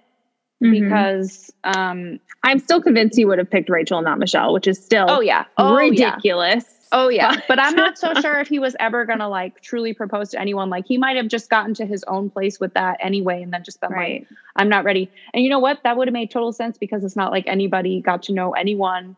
Mhm. 0.61 0.71
because 0.71 1.51
um 1.63 2.19
I'm 2.43 2.59
still 2.59 2.81
convinced 2.81 3.15
he 3.17 3.23
would 3.25 3.37
have 3.39 3.49
picked 3.49 3.69
Rachel, 3.69 4.01
not 4.01 4.19
Michelle, 4.19 4.51
which 4.53 4.67
is 4.67 4.77
still 4.77 5.05
oh 5.09 5.21
yeah. 5.21 5.45
Oh 5.57 5.77
yeah. 5.79 6.09
ridiculous. 6.11 6.65
oh 6.91 7.07
yeah. 7.07 7.35
But 7.47 7.59
i'm 7.59 7.75
not 7.75 7.97
so 7.97 8.13
sure 8.21 8.39
if 8.41 8.49
he 8.49 8.59
was 8.59 8.75
ever 8.79 9.05
gonna 9.05 9.29
like 9.29 9.61
truly 9.61 9.93
propose 9.93 10.31
to 10.31 10.39
anyone. 10.41 10.69
Like 10.69 10.85
he 10.85 10.97
might 10.97 11.15
have 11.15 11.29
just 11.29 11.49
gotten 11.49 11.73
to 11.75 11.85
his 11.85 12.03
own 12.05 12.29
place 12.29 12.59
with 12.59 12.73
that 12.73 12.97
anyway 12.99 13.41
and 13.41 13.53
then 13.53 13.63
just 13.63 13.79
been 13.79 13.91
like 13.91 14.27
i'm 14.57 14.67
not 14.67 14.83
ready. 14.83 15.09
And 15.33 15.43
you 15.45 15.49
know 15.49 15.59
what? 15.59 15.79
That 15.85 15.95
would 15.95 16.09
have 16.09 16.13
made 16.13 16.29
total 16.29 16.51
sense 16.51 16.77
because 16.77 17.05
it's 17.05 17.15
not 17.15 17.31
like 17.31 17.45
anybody 17.47 18.01
got 18.01 18.23
to 18.23 18.33
know 18.33 18.51
anyone 18.51 19.15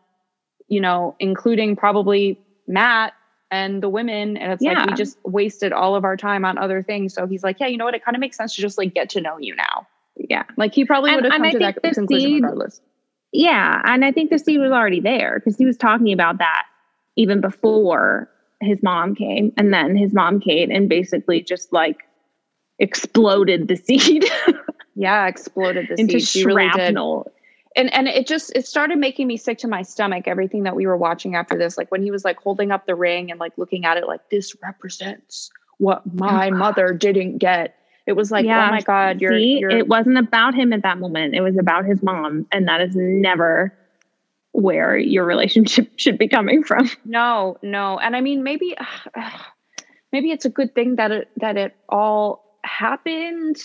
you 0.68 0.80
know 0.80 1.16
including 1.18 1.74
probably 1.74 2.38
matt 2.68 3.14
and 3.52 3.82
the 3.82 3.88
women 3.88 4.36
and 4.36 4.52
it's 4.52 4.62
like 4.62 4.86
we 4.86 4.94
just 4.94 5.16
wasted 5.24 5.72
all 5.72 5.94
of 5.94 6.04
our 6.04 6.16
time 6.16 6.44
on 6.44 6.58
other 6.58 6.82
things 6.82 7.14
so 7.14 7.26
he's 7.26 7.42
like 7.44 7.60
yeah 7.60 7.66
you 7.68 7.76
know 7.76 7.84
what 7.84 7.94
it 7.94 8.04
kind 8.04 8.16
of 8.16 8.20
makes 8.20 8.36
sense 8.36 8.54
to 8.56 8.60
just 8.62 8.78
like 8.78 8.92
get 8.94 9.10
to 9.10 9.20
know 9.20 9.38
you 9.38 9.54
now 9.54 9.86
Yeah. 10.16 10.44
like 10.56 10.74
he 10.74 10.84
probably 10.84 11.14
would 11.14 11.24
have 11.24 11.32
come 11.32 11.50
to 11.50 11.58
that 11.60 11.82
conclusion 11.82 12.08
seed- 12.08 12.42
regardless 12.42 12.80
Yeah. 13.32 13.80
And 13.84 14.04
I 14.04 14.12
think 14.12 14.30
the 14.30 14.38
seed 14.38 14.60
was 14.60 14.72
already 14.72 15.00
there 15.00 15.38
because 15.38 15.56
he 15.56 15.64
was 15.64 15.76
talking 15.76 16.12
about 16.12 16.38
that 16.38 16.64
even 17.16 17.40
before 17.40 18.28
his 18.60 18.78
mom 18.82 19.14
came. 19.14 19.52
And 19.56 19.72
then 19.72 19.96
his 19.96 20.12
mom 20.12 20.38
came 20.40 20.70
and 20.70 20.88
basically 20.88 21.42
just 21.42 21.72
like 21.72 21.98
exploded 22.78 23.68
the 23.68 23.76
seed 23.86 24.24
yeah 24.94 25.26
exploded 25.26 25.86
the 25.88 26.00
into 26.00 26.20
seed. 26.20 26.46
Really 26.46 26.64
did. 26.64 26.74
shrapnel. 26.74 27.30
And 27.76 27.92
and 27.92 28.08
it 28.08 28.26
just 28.26 28.52
it 28.54 28.66
started 28.66 28.98
making 28.98 29.26
me 29.26 29.36
sick 29.36 29.58
to 29.58 29.68
my 29.68 29.82
stomach 29.82 30.26
everything 30.26 30.62
that 30.64 30.76
we 30.76 30.86
were 30.86 30.96
watching 30.96 31.34
after 31.36 31.56
this 31.56 31.78
like 31.78 31.90
when 31.90 32.02
he 32.02 32.10
was 32.10 32.24
like 32.24 32.38
holding 32.38 32.70
up 32.70 32.86
the 32.86 32.94
ring 32.94 33.30
and 33.30 33.40
like 33.40 33.52
looking 33.56 33.84
at 33.84 33.96
it 33.96 34.06
like 34.06 34.20
this 34.30 34.54
represents 34.62 35.50
what 35.78 36.02
my 36.14 36.46
oh, 36.46 36.50
God. 36.50 36.58
mother 36.58 36.92
didn't 36.92 37.38
get 37.38 37.76
it 38.06 38.12
was 38.12 38.30
like 38.30 38.44
oh 38.44 38.48
Yeah, 38.48 38.68
oh 38.68 38.70
my 38.70 38.80
god 38.80 39.20
you're, 39.20 39.32
See, 39.32 39.58
you're 39.58 39.70
it 39.70 39.88
wasn't 39.88 40.18
about 40.18 40.54
him 40.54 40.72
at 40.72 40.82
that 40.82 40.98
moment. 40.98 41.34
It 41.34 41.40
was 41.40 41.56
about 41.56 41.84
his 41.84 42.02
mom. 42.02 42.46
And 42.50 42.66
that 42.68 42.80
is 42.80 42.96
never 42.96 43.72
where 44.52 44.96
your 44.96 45.24
relationship 45.24 45.90
should 45.96 46.18
be 46.18 46.28
coming 46.28 46.62
from. 46.62 46.90
no 47.04 47.56
no 47.62 47.98
and 47.98 48.14
i 48.14 48.20
mean 48.20 48.42
maybe 48.42 48.76
maybe 50.12 50.30
it's 50.30 50.44
a 50.44 50.50
good 50.50 50.74
thing 50.74 50.96
that 50.96 51.10
it 51.10 51.30
that 51.36 51.56
it 51.56 51.74
all 51.88 52.58
happened 52.64 53.56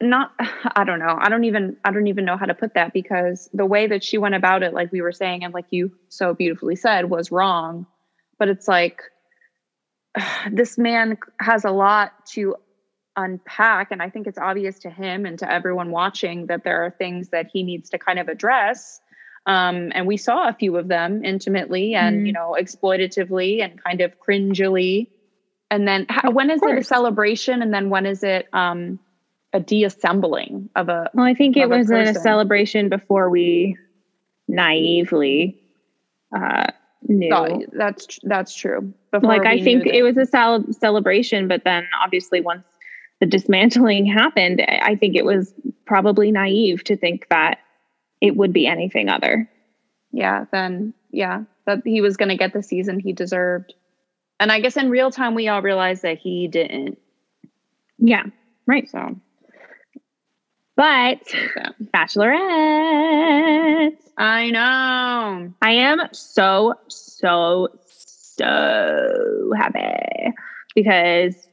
not 0.00 0.30
i 0.76 0.84
don't 0.84 0.98
know. 1.00 1.16
I 1.18 1.28
don't 1.28 1.44
even 1.44 1.76
i 1.84 1.90
don't 1.90 2.06
even 2.06 2.24
know 2.24 2.36
how 2.36 2.46
to 2.46 2.54
put 2.54 2.74
that 2.74 2.92
because 2.92 3.48
the 3.52 3.66
way 3.66 3.86
that 3.88 4.04
she 4.04 4.18
went 4.18 4.34
about 4.34 4.62
it 4.62 4.72
like 4.74 4.92
we 4.92 5.00
were 5.00 5.12
saying 5.12 5.44
and 5.44 5.52
like 5.54 5.66
you 5.70 5.90
so 6.08 6.34
beautifully 6.34 6.76
said 6.76 7.10
was 7.10 7.30
wrong. 7.32 7.86
But 8.38 8.48
it's 8.48 8.68
like 8.68 9.00
this 10.52 10.78
man 10.78 11.16
has 11.40 11.64
a 11.64 11.70
lot 11.70 12.12
to 12.32 12.56
unpack 13.16 13.88
and 13.90 14.00
i 14.00 14.08
think 14.08 14.28
it's 14.28 14.38
obvious 14.38 14.78
to 14.78 14.90
him 14.90 15.26
and 15.26 15.40
to 15.40 15.52
everyone 15.52 15.90
watching 15.90 16.46
that 16.46 16.62
there 16.62 16.84
are 16.84 16.90
things 16.98 17.30
that 17.30 17.46
he 17.52 17.64
needs 17.64 17.90
to 17.90 17.98
kind 17.98 18.18
of 18.20 18.28
address. 18.28 19.00
Um, 19.46 19.90
and 19.94 20.06
we 20.06 20.18
saw 20.18 20.48
a 20.48 20.52
few 20.52 20.76
of 20.76 20.88
them 20.88 21.24
intimately 21.24 21.94
and 21.94 22.20
Mhm. 22.20 22.26
you 22.26 22.32
know 22.32 22.54
exploitatively 22.58 23.62
and 23.64 23.82
kind 23.82 24.00
of 24.02 24.12
cringily. 24.20 25.08
And 25.70 25.86
then 25.88 26.06
how, 26.08 26.30
when 26.30 26.50
is 26.50 26.60
it 26.62 26.78
a 26.78 26.82
celebration? 26.84 27.60
And 27.62 27.72
then 27.74 27.90
when 27.90 28.06
is 28.06 28.22
it 28.22 28.46
um, 28.52 28.98
a 29.52 29.60
deassembling 29.60 30.68
of 30.76 30.88
a 30.88 31.10
Well, 31.14 31.24
I 31.26 31.34
think 31.34 31.56
it 31.56 31.68
was 31.68 31.90
a 31.90 32.00
a 32.10 32.14
celebration 32.14 32.88
before 32.88 33.30
we 33.30 33.76
naively 34.48 35.60
uh, 36.36 36.66
knew. 37.02 37.32
Oh, 37.32 37.62
that's 37.72 38.18
that's 38.24 38.54
true 38.54 38.92
Before 39.10 39.28
like 39.28 39.46
I 39.46 39.62
think 39.62 39.86
it 39.86 40.02
was 40.02 40.16
a 40.16 40.26
cel- 40.26 40.70
celebration, 40.72 41.48
but 41.48 41.64
then 41.64 41.86
obviously 42.02 42.40
once 42.40 42.64
the 43.20 43.26
dismantling 43.26 44.06
happened, 44.22 44.62
I 44.68 44.94
think 44.96 45.16
it 45.16 45.24
was 45.24 45.52
probably 45.86 46.30
naive 46.30 46.84
to 46.84 46.96
think 46.96 47.26
that 47.30 47.58
it 48.20 48.36
would 48.36 48.52
be 48.52 48.66
anything 48.66 49.08
other. 49.08 49.48
yeah 50.12 50.44
then 50.52 50.92
yeah 51.10 51.42
that 51.66 51.80
he 51.84 52.00
was 52.00 52.16
going 52.16 52.28
to 52.30 52.36
get 52.36 52.52
the 52.52 52.62
season 52.62 52.98
he 53.00 53.12
deserved 53.12 53.72
and 54.40 54.50
i 54.52 54.60
guess 54.60 54.76
in 54.76 54.90
real 54.90 55.10
time 55.10 55.34
we 55.34 55.48
all 55.48 55.62
realized 55.62 56.02
that 56.02 56.18
he 56.18 56.48
didn't 56.48 56.98
Yeah, 57.98 58.24
right. 58.66 58.88
so 58.90 59.16
But 60.78 61.18
yeah. 61.56 61.70
Bachelorette, 61.92 63.96
i 64.16 64.48
know 64.50 65.52
I 65.60 65.72
am 65.72 66.00
so 66.12 66.74
so 66.88 67.68
so 67.88 69.50
happy 69.56 70.32
because 70.76 71.48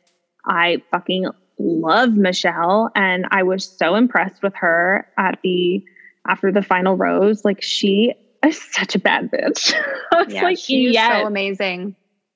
I 0.46 0.84
fucking 0.92 1.26
love 1.58 2.14
Michelle 2.14 2.92
and 2.96 3.26
I 3.32 3.42
was 3.44 3.66
so 3.68 3.96
impressed 3.96 4.44
with 4.44 4.54
her 4.58 5.08
at 5.18 5.40
the 5.44 5.84
after 6.28 6.52
the 6.52 6.62
final 6.62 6.96
rose. 6.96 7.44
Like 7.44 7.62
she 7.64 8.14
is 8.46 8.62
such 8.74 8.94
a 8.96 9.00
bad 9.00 9.32
bitch. 9.32 9.74
I 10.14 10.22
was 10.24 10.32
yeah 10.34 10.44
like, 10.44 10.60
she's 10.60 10.94
yes. 10.94 11.22
so 11.24 11.28
amazing 11.28 11.96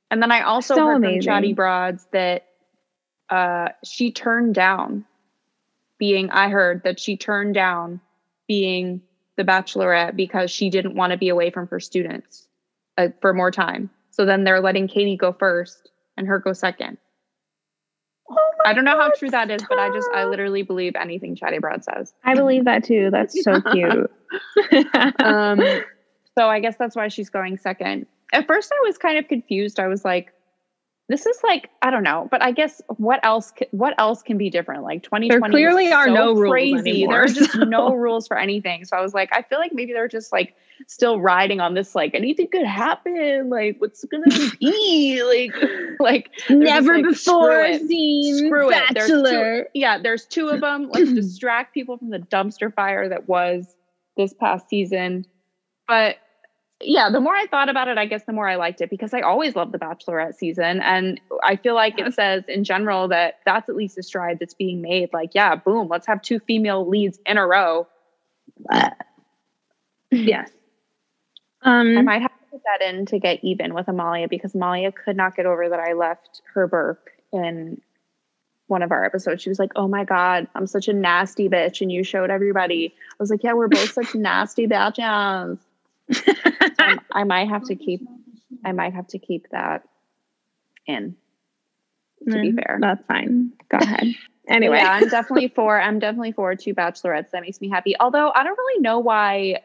and 0.09 0.23
then 0.23 0.31
i 0.31 0.41
also 0.41 0.73
So 0.73 0.87
heard 0.87 0.95
amazing. 0.95 1.21
from 1.21 1.25
chatty 1.27 1.53
broads 1.53 2.07
that 2.13 2.47
uh 3.29 3.67
she 3.85 4.11
turned 4.11 4.55
down 4.55 5.05
being 5.99 6.29
i 6.31 6.49
heard 6.49 6.81
that 6.83 6.99
she 6.99 7.15
turned 7.15 7.53
down 7.53 7.99
being 8.47 9.01
the 9.37 9.43
bachelorette 9.43 10.15
because 10.15 10.49
she 10.49 10.69
didn't 10.69 10.95
want 10.95 11.11
to 11.11 11.17
be 11.17 11.29
away 11.29 11.51
from 11.51 11.67
her 11.67 11.79
students 11.79 12.47
uh, 12.97 13.07
for 13.21 13.33
more 13.33 13.51
time 13.51 13.89
so 14.09 14.25
then 14.25 14.43
they're 14.43 14.61
letting 14.61 14.87
katie 14.87 15.17
go 15.17 15.33
first 15.33 15.91
and 16.17 16.27
her 16.27 16.39
go 16.39 16.53
second 16.53 16.97
Oh 18.31 18.51
I 18.65 18.73
don't 18.73 18.83
know 18.83 18.97
how 18.97 19.11
true 19.17 19.31
that 19.31 19.49
is, 19.49 19.63
but 19.67 19.79
I 19.79 19.89
just 19.89 20.07
I 20.13 20.25
literally 20.25 20.61
believe 20.61 20.95
anything 20.95 21.35
Chatty 21.35 21.59
Broad 21.59 21.83
says. 21.83 22.13
I 22.23 22.35
believe 22.35 22.65
that 22.65 22.83
too. 22.83 23.09
That's 23.11 23.43
so 23.43 23.61
cute. 23.71 24.11
Um, 25.23 25.59
so 26.37 26.47
I 26.47 26.59
guess 26.59 26.75
that's 26.77 26.95
why 26.95 27.07
she's 27.07 27.29
going 27.29 27.57
second. 27.57 28.05
At 28.31 28.47
first, 28.47 28.71
I 28.71 28.79
was 28.85 28.97
kind 28.97 29.17
of 29.17 29.27
confused. 29.27 29.79
I 29.79 29.87
was 29.87 30.05
like, 30.05 30.31
"This 31.09 31.25
is 31.25 31.37
like 31.43 31.69
I 31.81 31.89
don't 31.91 32.03
know," 32.03 32.27
but 32.31 32.41
I 32.41 32.51
guess 32.53 32.81
what 32.97 33.19
else? 33.23 33.51
What 33.71 33.93
else 33.97 34.21
can 34.21 34.37
be 34.37 34.49
different? 34.49 34.83
Like 34.83 35.03
2020 35.03 35.51
clearly 35.51 35.83
was 35.85 35.93
are 35.93 36.05
so 36.07 36.13
no 36.13 36.33
rules 36.33 36.51
crazy. 36.51 36.89
anymore, 36.89 37.13
There 37.15 37.23
are 37.23 37.27
just 37.27 37.51
so- 37.51 37.59
no 37.65 37.93
rules 37.95 38.27
for 38.27 38.37
anything. 38.37 38.85
So 38.85 38.95
I 38.95 39.01
was 39.01 39.13
like, 39.13 39.29
I 39.35 39.41
feel 39.41 39.59
like 39.59 39.73
maybe 39.73 39.91
they're 39.91 40.07
just 40.07 40.31
like 40.31 40.55
still 40.87 41.19
riding 41.19 41.59
on 41.59 41.73
this. 41.73 41.93
Like 41.95 42.15
anything 42.15 42.47
could 42.49 42.65
happen. 42.65 43.49
Like 43.49 43.75
what's 43.79 44.05
gonna 44.05 44.25
be? 44.59 45.21
Like 45.29 45.55
like 45.99 46.29
Never 46.49 46.95
like, 46.95 47.03
before 47.03 47.51
screw 47.51 47.63
it. 47.73 47.87
seen 47.87 48.37
Screw 48.47 48.71
it. 48.71 48.83
There's 48.93 49.09
two- 49.09 49.65
yeah, 49.73 49.97
there's 49.97 50.25
two 50.25 50.47
of 50.47 50.61
them. 50.61 50.89
Let's 50.93 51.11
distract 51.13 51.73
people 51.73 51.97
from 51.97 52.09
the 52.11 52.19
dumpster 52.19 52.73
fire 52.73 53.09
that 53.09 53.27
was 53.27 53.75
this 54.15 54.33
past 54.33 54.69
season. 54.69 55.25
But 55.87 56.17
yeah, 56.81 57.09
the 57.09 57.19
more 57.19 57.35
I 57.35 57.45
thought 57.47 57.67
about 57.67 57.87
it, 57.89 57.97
I 57.97 58.05
guess 58.05 58.23
the 58.23 58.31
more 58.31 58.47
I 58.47 58.55
liked 58.55 58.79
it 58.81 58.89
because 58.89 59.13
I 59.13 59.21
always 59.21 59.55
love 59.55 59.71
the 59.71 59.79
Bachelorette 59.79 60.35
season. 60.35 60.81
And 60.81 61.19
I 61.43 61.57
feel 61.57 61.75
like 61.75 61.99
it 61.99 62.13
says 62.13 62.43
in 62.47 62.63
general 62.63 63.09
that 63.09 63.39
that's 63.45 63.67
at 63.67 63.75
least 63.75 63.97
a 63.97 64.03
stride 64.03 64.39
that's 64.39 64.53
being 64.53 64.81
made. 64.81 65.11
Like, 65.11 65.31
yeah, 65.33 65.55
boom, 65.55 65.89
let's 65.89 66.07
have 66.07 66.21
two 66.21 66.39
female 66.39 66.87
leads 66.87 67.19
in 67.25 67.37
a 67.37 67.45
row. 67.45 67.87
Yes. 70.11 70.49
Um, 71.61 71.97
I 71.97 72.01
might 72.01 72.21
have 72.21 72.31
to 72.31 72.45
put 72.51 72.61
that 72.63 72.87
in 72.87 73.05
to 73.07 73.19
get 73.19 73.43
even 73.43 73.73
with 73.73 73.89
Amalia 73.89 74.29
because 74.29 74.55
Amalia 74.55 74.91
could 74.91 75.17
not 75.17 75.35
get 75.35 75.45
over 75.45 75.67
that 75.67 75.79
I 75.79 75.93
left 75.93 76.41
her 76.53 76.67
Burke 76.67 77.11
in 77.33 77.81
one 78.67 78.83
of 78.83 78.91
our 78.91 79.03
episodes. 79.03 79.41
She 79.41 79.49
was 79.49 79.59
like, 79.59 79.71
Oh 79.75 79.87
my 79.87 80.05
God, 80.05 80.47
I'm 80.55 80.67
such 80.67 80.87
a 80.87 80.93
nasty 80.93 81.49
bitch. 81.49 81.81
And 81.81 81.91
you 81.91 82.03
showed 82.03 82.29
everybody. 82.29 82.93
I 83.11 83.15
was 83.19 83.29
like, 83.29 83.43
Yeah, 83.43 83.53
we're 83.53 83.67
both 83.67 83.91
such 83.91 84.15
nasty 84.15 84.67
bitches. 84.67 85.57
Um, 86.79 86.99
I 87.11 87.23
might 87.23 87.49
have 87.49 87.63
to 87.65 87.75
keep 87.75 88.01
I 88.65 88.71
might 88.71 88.93
have 88.93 89.07
to 89.07 89.19
keep 89.19 89.47
that 89.51 89.83
in. 90.85 91.15
To 92.27 92.41
be 92.41 92.51
fair, 92.51 92.77
that's 92.81 93.05
fine. 93.07 93.53
Go 93.69 93.77
ahead. 93.81 94.07
Anyway, 94.47 94.77
yeah, 94.77 94.91
I'm 94.93 95.07
definitely 95.07 95.47
for. 95.55 95.79
I'm 95.79 95.99
definitely 95.99 96.33
for 96.33 96.53
two 96.55 96.73
bachelorettes. 96.73 97.31
That 97.31 97.41
makes 97.41 97.61
me 97.61 97.69
happy. 97.69 97.95
Although 97.99 98.31
I 98.33 98.43
don't 98.43 98.57
really 98.57 98.81
know 98.81 98.99
why. 98.99 99.61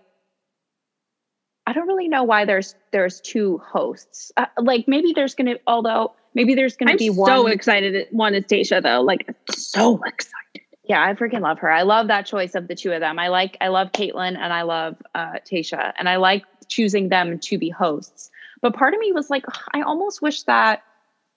I 1.66 1.72
don't 1.72 1.88
really 1.88 2.08
know 2.08 2.22
why 2.22 2.44
there's 2.44 2.74
there's 2.92 3.20
two 3.20 3.58
hosts. 3.66 4.30
Uh, 4.36 4.46
like 4.58 4.86
maybe 4.86 5.12
there's 5.14 5.34
gonna. 5.34 5.56
Although 5.66 6.12
maybe 6.34 6.54
there's 6.54 6.76
gonna 6.76 6.92
I'm 6.92 6.96
be 6.96 7.10
one. 7.10 7.28
so 7.28 7.46
excited. 7.48 8.06
One 8.12 8.34
is 8.34 8.44
Tayshia 8.44 8.82
though. 8.82 9.00
Like 9.00 9.34
so 9.50 10.00
excited. 10.04 10.63
Yeah, 10.86 11.02
I 11.02 11.14
freaking 11.14 11.40
love 11.40 11.58
her. 11.60 11.70
I 11.70 11.82
love 11.82 12.08
that 12.08 12.26
choice 12.26 12.54
of 12.54 12.68
the 12.68 12.74
two 12.74 12.92
of 12.92 13.00
them. 13.00 13.18
I 13.18 13.28
like. 13.28 13.56
I 13.60 13.68
love 13.68 13.92
Kaitlyn 13.92 14.36
and 14.36 14.52
I 14.52 14.62
love 14.62 14.96
uh, 15.14 15.38
Tayshia, 15.50 15.92
and 15.98 16.08
I 16.08 16.16
like 16.16 16.44
choosing 16.68 17.08
them 17.08 17.38
to 17.38 17.58
be 17.58 17.70
hosts. 17.70 18.30
But 18.60 18.74
part 18.74 18.94
of 18.94 19.00
me 19.00 19.12
was 19.12 19.30
like, 19.30 19.44
I 19.72 19.82
almost 19.82 20.20
wish 20.22 20.42
that 20.44 20.82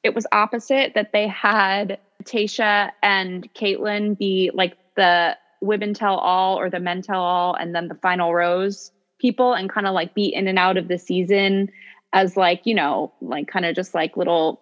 it 0.03 0.13
was 0.13 0.27
opposite. 0.31 0.93
That 0.95 1.13
they 1.13 1.27
had 1.27 1.97
Tayshia 2.23 2.91
and 3.01 3.51
Kaitlyn 3.53 4.17
be 4.17 4.51
like 4.53 4.77
the 4.95 5.37
women 5.61 5.93
tell 5.93 6.17
all 6.17 6.59
or 6.59 6.69
the 6.69 6.79
men 6.81 7.01
tell 7.01 7.21
all, 7.21 7.53
and 7.53 7.73
then 7.73 7.87
the 7.87 7.95
final 7.95 8.33
rose 8.33 8.91
people, 9.17 9.53
and 9.53 9.69
kind 9.69 9.87
of 9.87 9.93
like 9.93 10.13
be 10.13 10.25
in 10.25 10.47
and 10.49 10.59
out 10.59 10.75
of 10.75 10.89
the 10.89 10.97
season 10.97 11.69
as 12.11 12.35
like 12.35 12.65
you 12.65 12.75
know, 12.75 13.13
like 13.21 13.47
kind 13.47 13.65
of 13.65 13.75
just 13.75 13.93
like 13.93 14.17
little 14.17 14.61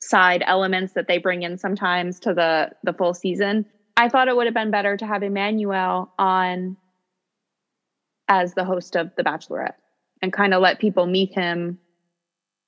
side 0.00 0.42
elements 0.46 0.94
that 0.94 1.06
they 1.06 1.18
bring 1.18 1.42
in 1.42 1.58
sometimes 1.58 2.18
to 2.20 2.34
the 2.34 2.70
the 2.82 2.92
full 2.92 3.14
season. 3.14 3.64
I 3.96 4.08
thought 4.08 4.28
it 4.28 4.36
would 4.36 4.46
have 4.46 4.54
been 4.54 4.70
better 4.70 4.96
to 4.96 5.06
have 5.06 5.22
Emmanuel 5.22 6.12
on 6.18 6.76
as 8.28 8.54
the 8.54 8.64
host 8.64 8.96
of 8.96 9.10
The 9.16 9.22
Bachelorette 9.22 9.74
and 10.22 10.32
kind 10.32 10.54
of 10.54 10.62
let 10.62 10.80
people 10.80 11.06
meet 11.06 11.32
him 11.32 11.78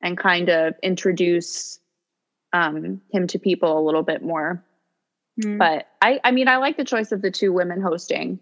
and 0.02 0.16
kind 0.16 0.48
of 0.48 0.74
introduce 0.82 1.80
um, 2.52 3.00
him 3.10 3.26
to 3.28 3.38
people 3.38 3.78
a 3.78 3.84
little 3.84 4.02
bit 4.02 4.22
more. 4.22 4.64
Mm. 5.42 5.58
But 5.58 5.88
I, 6.00 6.20
I 6.22 6.30
mean, 6.30 6.48
I 6.48 6.58
like 6.58 6.76
the 6.76 6.84
choice 6.84 7.12
of 7.12 7.22
the 7.22 7.30
two 7.30 7.52
women 7.52 7.80
hosting, 7.80 8.38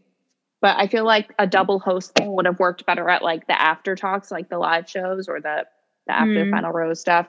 but 0.61 0.77
I 0.77 0.87
feel 0.87 1.05
like 1.05 1.33
a 1.38 1.47
double 1.47 1.79
host 1.79 2.12
thing 2.14 2.33
would 2.33 2.47
have 2.47 2.59
worked 2.59 2.87
better 2.87 3.09
at 3.09 3.23
like 3.23 3.47
the 3.47 3.61
after 3.61 3.97
talks, 3.97 4.31
like 4.31 4.49
the 4.49 4.59
live 4.59 4.88
shows 4.88 5.29
or 5.29 5.40
the 5.40 5.64
the 6.07 6.12
after 6.12 6.44
mm. 6.44 6.51
final 6.51 6.70
rose 6.70 7.01
stuff. 7.01 7.27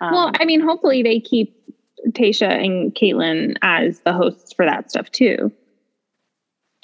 Um, 0.00 0.12
well, 0.12 0.32
I 0.38 0.44
mean, 0.44 0.60
hopefully 0.60 1.02
they 1.02 1.20
keep 1.20 1.56
Tayshia 2.10 2.50
and 2.50 2.94
Kaitlyn 2.94 3.56
as 3.62 4.00
the 4.00 4.12
hosts 4.12 4.52
for 4.52 4.64
that 4.66 4.90
stuff 4.90 5.10
too. 5.10 5.52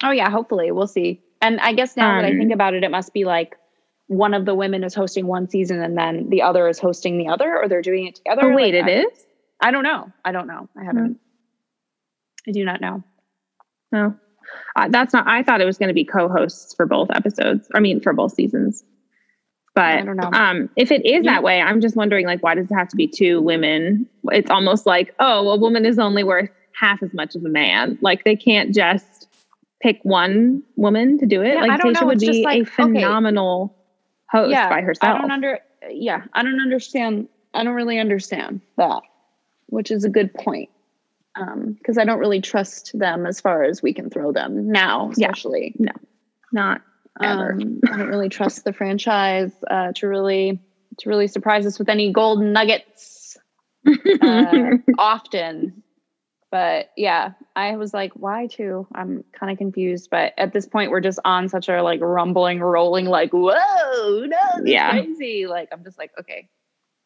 Oh 0.03 0.11
yeah, 0.11 0.29
hopefully 0.29 0.71
we'll 0.71 0.87
see. 0.87 1.21
And 1.41 1.59
I 1.59 1.73
guess 1.73 1.95
now 1.95 2.11
um, 2.11 2.21
that 2.21 2.27
I 2.27 2.31
think 2.31 2.51
um, 2.51 2.51
about 2.51 2.73
it, 2.73 2.83
it 2.83 2.91
must 2.91 3.13
be 3.13 3.25
like 3.25 3.57
one 4.07 4.33
of 4.33 4.45
the 4.45 4.55
women 4.55 4.83
is 4.83 4.95
hosting 4.95 5.27
one 5.27 5.49
season 5.49 5.81
and 5.81 5.97
then 5.97 6.29
the 6.29 6.41
other 6.41 6.67
is 6.67 6.79
hosting 6.79 7.17
the 7.17 7.27
other, 7.27 7.57
or 7.57 7.67
they're 7.67 7.81
doing 7.81 8.07
it 8.07 8.15
together. 8.15 8.51
Oh 8.51 8.55
wait, 8.55 8.73
like, 8.73 8.87
it 8.87 8.97
I, 8.97 9.01
is. 9.03 9.25
I 9.61 9.71
don't 9.71 9.83
know. 9.83 10.11
I 10.25 10.31
don't 10.31 10.47
know. 10.47 10.67
I 10.79 10.83
haven't. 10.83 11.19
I 12.47 12.51
do 12.51 12.65
not 12.65 12.81
know. 12.81 13.03
No, 13.91 14.15
uh, 14.75 14.87
that's 14.89 15.13
not. 15.13 15.27
I 15.27 15.43
thought 15.43 15.61
it 15.61 15.65
was 15.65 15.77
going 15.77 15.89
to 15.89 15.93
be 15.93 16.05
co-hosts 16.05 16.73
for 16.75 16.85
both 16.85 17.09
episodes. 17.11 17.67
I 17.73 17.79
mean, 17.79 18.01
for 18.01 18.13
both 18.13 18.33
seasons. 18.33 18.83
But 19.75 19.83
I 19.85 20.01
don't 20.01 20.17
know. 20.17 20.29
Um, 20.31 20.69
if 20.75 20.91
it 20.91 21.05
is 21.05 21.23
yeah. 21.23 21.33
that 21.33 21.43
way, 21.43 21.61
I'm 21.61 21.79
just 21.79 21.95
wondering, 21.95 22.25
like, 22.25 22.41
why 22.43 22.55
does 22.55 22.69
it 22.69 22.73
have 22.73 22.89
to 22.89 22.95
be 22.95 23.07
two 23.07 23.41
women? 23.41 24.09
It's 24.25 24.49
almost 24.49 24.85
like, 24.85 25.13
oh, 25.19 25.49
a 25.49 25.57
woman 25.57 25.85
is 25.85 25.99
only 25.99 26.23
worth 26.23 26.49
half 26.73 27.01
as 27.03 27.13
much 27.13 27.35
as 27.35 27.43
a 27.43 27.49
man. 27.49 27.97
Like, 28.01 28.23
they 28.23 28.35
can't 28.35 28.73
just 28.73 29.27
pick 29.81 29.99
one 30.03 30.63
woman 30.75 31.17
to 31.19 31.25
do 31.25 31.41
it. 31.41 31.53
Yeah, 31.53 31.61
like, 31.61 31.81
Tayshia 31.81 32.05
would 32.05 32.19
be 32.19 32.43
like, 32.43 32.63
a 32.63 32.65
phenomenal 32.65 33.75
okay. 34.33 34.39
host 34.39 34.51
yeah, 34.51 34.69
by 34.69 34.81
herself. 34.81 35.15
I 35.15 35.21
don't 35.21 35.31
under. 35.31 35.59
Yeah, 35.89 36.23
I 36.33 36.43
don't 36.43 36.59
understand. 36.59 37.29
I 37.53 37.63
don't 37.63 37.75
really 37.75 37.99
understand 37.99 38.61
that, 38.77 39.01
which 39.67 39.91
is 39.91 40.03
a 40.03 40.09
good 40.09 40.33
point. 40.33 40.69
Because 41.35 41.97
um, 41.97 42.01
I 42.01 42.05
don't 42.05 42.19
really 42.19 42.41
trust 42.41 42.91
them 42.97 43.25
as 43.25 43.39
far 43.39 43.63
as 43.63 43.81
we 43.81 43.93
can 43.93 44.09
throw 44.09 44.33
them 44.33 44.71
now, 44.71 45.11
especially. 45.11 45.73
Yeah. 45.79 45.91
No, 46.51 46.61
not 46.61 46.81
um, 47.19 47.81
I 47.91 47.97
don't 47.97 48.07
really 48.07 48.29
trust 48.29 48.63
the 48.63 48.73
franchise 48.73 49.51
uh, 49.69 49.91
to 49.95 50.07
really 50.07 50.59
to 50.99 51.09
really 51.09 51.27
surprise 51.27 51.65
us 51.65 51.79
with 51.79 51.89
any 51.89 52.11
golden 52.11 52.53
nuggets 52.53 53.37
uh, 54.21 54.71
often. 54.97 55.83
But 56.51 56.89
yeah, 56.97 57.33
I 57.55 57.75
was 57.75 57.93
like, 57.93 58.11
why 58.13 58.47
two? 58.47 58.87
I'm 58.95 59.23
kind 59.37 59.51
of 59.51 59.57
confused. 59.57 60.09
But 60.09 60.33
at 60.37 60.51
this 60.51 60.65
point, 60.65 60.89
we're 60.89 60.99
just 60.99 61.19
on 61.23 61.47
such 61.47 61.69
a 61.69 61.83
like 61.83 62.01
rumbling, 62.01 62.59
rolling, 62.59 63.05
like, 63.05 63.31
whoa, 63.31 64.25
no, 64.25 64.63
yeah, 64.63 64.91
crazy. 64.91 65.45
Like 65.45 65.69
I'm 65.71 65.83
just 65.83 65.99
like, 65.99 66.11
okay, 66.19 66.49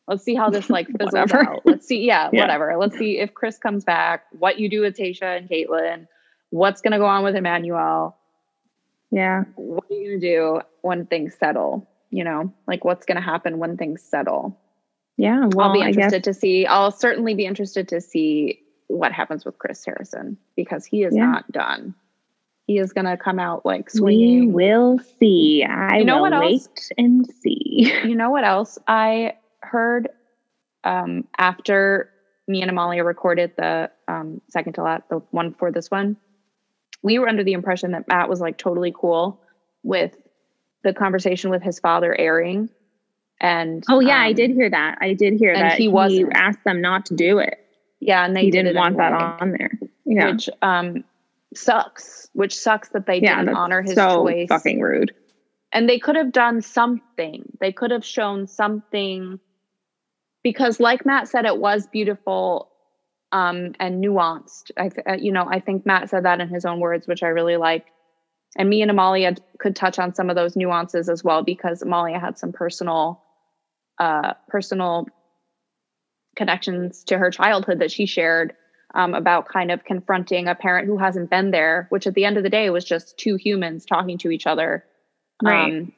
let's 0.08 0.24
see 0.24 0.36
how 0.36 0.50
this 0.50 0.70
like 0.70 0.88
fizzles 0.98 1.34
out. 1.34 1.62
Let's 1.66 1.88
see, 1.88 2.06
yeah, 2.06 2.30
yeah, 2.32 2.42
whatever. 2.42 2.78
Let's 2.78 2.98
see 2.98 3.20
if 3.20 3.34
Chris 3.34 3.58
comes 3.58 3.84
back, 3.84 4.24
what 4.32 4.60
you 4.60 4.70
do 4.70 4.82
with 4.82 4.96
Tayshia 4.96 5.38
and 5.38 5.50
Kaitlyn, 5.50 6.08
what's 6.52 6.82
gonna 6.82 7.00
go 7.00 7.06
on 7.06 7.24
with 7.24 7.36
Emmanuel 7.36 8.18
yeah. 9.14 9.44
What 9.56 9.86
are 9.90 9.94
you 9.94 10.10
going 10.10 10.22
to 10.22 10.28
do 10.28 10.62
when 10.82 11.06
things 11.06 11.36
settle? 11.40 11.88
You 12.10 12.24
know, 12.24 12.54
like 12.68 12.84
what's 12.84 13.06
going 13.06 13.16
to 13.16 13.22
happen 13.22 13.60
when 13.60 13.78
things 13.78 14.02
settle? 14.02 14.60
Yeah. 15.18 15.48
Well, 15.54 15.68
I'll 15.68 15.74
be 15.74 15.82
interested 15.82 16.24
to 16.24 16.34
see. 16.34 16.66
I'll 16.66 16.92
certainly 16.92 17.36
be 17.36 17.46
interested 17.46 17.88
to 17.90 18.02
see 18.02 18.60
what 18.88 19.12
happens 19.12 19.46
with 19.46 19.58
Chris 19.60 19.86
Harrison 19.86 20.38
because 20.56 20.86
he 20.86 21.04
is 21.04 21.16
yeah. 21.16 21.26
not 21.26 21.52
done. 21.52 21.94
He 22.66 22.80
is 22.80 22.94
going 22.94 23.06
to 23.06 23.18
come 23.18 23.40
out 23.40 23.66
like 23.66 23.90
swinging. 23.90 24.48
We 24.48 24.68
will 24.68 25.00
see. 25.20 25.64
I 25.64 25.98
you 26.00 26.06
know 26.06 26.16
will 26.16 26.22
what 26.24 26.34
else? 26.34 26.68
wait 26.68 26.92
and 26.98 27.28
see. 27.42 27.92
You 28.04 28.16
know 28.16 28.32
what 28.32 28.44
else 28.44 28.80
I 28.88 29.34
heard 29.62 30.10
um, 30.84 31.28
after 31.38 32.10
me 32.48 32.62
and 32.62 32.72
Amalia 32.72 33.04
recorded 33.04 33.52
the 33.58 33.92
um, 34.08 34.42
second 34.50 34.74
to 34.74 34.84
last, 34.84 35.04
the 35.10 35.20
one 35.32 35.54
for 35.54 35.72
this 35.72 35.92
one? 35.92 36.18
We 37.04 37.20
were 37.20 37.28
under 37.28 37.44
the 37.44 37.54
impression 37.54 37.92
that 37.92 38.08
Matt 38.08 38.30
was 38.30 38.40
like 38.40 38.58
totally 38.58 38.94
cool 38.96 39.40
with 39.84 40.16
the 40.84 40.94
conversation 40.94 41.52
with 41.52 41.62
his 41.62 41.80
father 41.80 42.16
airing. 42.18 42.70
And 43.40 43.84
oh 43.90 44.00
yeah, 44.00 44.18
um, 44.18 44.24
I 44.24 44.34
did 44.34 44.52
hear 44.52 44.70
that. 44.70 44.98
I 45.02 45.14
did 45.14 45.34
hear 45.34 45.54
that 45.54 45.78
he 45.78 45.90
was 45.90 46.12
he 46.14 46.26
asked 46.32 46.64
them 46.64 46.82
not 46.82 47.08
to 47.08 47.16
do 47.16 47.40
it. 47.40 47.60
Yeah, 48.00 48.26
and 48.26 48.36
they 48.36 48.44
he 48.44 48.52
did 48.52 48.66
not 48.66 48.76
want 48.76 48.98
that 48.98 49.14
on 49.14 49.52
there. 49.52 49.72
Yeah, 50.06 50.32
which 50.32 50.50
um 50.62 51.04
sucks. 51.54 52.30
Which 52.34 52.56
sucks 52.56 52.90
that 52.90 53.06
they 53.06 53.20
yeah, 53.20 53.40
didn't 53.40 53.56
honor 53.56 53.82
his 53.82 53.96
so 53.96 54.24
choice. 54.24 54.48
Fucking 54.48 54.80
rude. 54.80 55.14
And 55.72 55.90
they 55.90 56.00
could 56.00 56.16
have 56.16 56.32
done 56.32 56.62
something. 56.62 57.52
They 57.60 57.72
could 57.72 57.92
have 57.92 58.06
shown 58.06 58.48
something 58.48 59.40
because, 60.44 60.80
like 60.80 61.06
Matt 61.06 61.28
said, 61.28 61.46
it 61.46 61.58
was 61.58 61.88
beautiful 61.88 62.70
um, 63.34 63.74
and 63.80 64.02
nuanced. 64.02 64.72
I, 64.78 64.90
th- 64.90 65.06
uh, 65.10 65.18
you 65.20 65.32
know, 65.32 65.46
I 65.50 65.60
think 65.60 65.86
Matt 65.86 66.10
said 66.10 66.24
that 66.24 66.40
in 66.40 66.48
his 66.48 66.66
own 66.66 66.80
words, 66.80 67.08
which 67.08 67.24
I 67.24 67.28
really 67.28 67.58
like. 67.58 67.88
And 68.56 68.70
me 68.70 68.84
and 68.84 68.92
Amalia 68.92 69.36
could 69.58 69.76
touch 69.76 69.98
on 69.98 70.14
some 70.14 70.30
of 70.30 70.36
those 70.36 70.56
nuances 70.56 71.10
as 71.10 71.24
well 71.24 71.44
because 71.44 71.82
Amalia 71.82 72.20
had 72.20 72.38
some 72.38 72.54
personal, 72.54 73.22
uh, 74.00 74.36
personal 74.48 75.08
connections 76.36 77.04
to 77.06 77.18
her 77.18 77.32
childhood 77.32 77.80
that 77.80 77.92
she 77.92 78.06
shared 78.06 78.54
um, 78.94 79.16
about 79.16 79.50
kind 79.50 79.72
of 79.72 79.84
confronting 79.84 80.48
a 80.48 80.54
parent 80.54 80.88
who 80.88 81.00
hasn't 81.00 81.32
been 81.32 81.50
there, 81.50 81.88
which 81.90 82.06
at 82.06 82.14
the 82.14 82.26
end 82.26 82.38
of 82.38 82.44
the 82.44 82.50
day 82.50 82.70
was 82.70 82.86
just 82.86 83.18
two 83.18 83.36
humans 83.36 83.86
talking 83.86 84.20
to 84.20 84.30
each 84.30 84.46
other. 84.46 84.86
Right. 85.42 85.74
Um, 85.74 85.94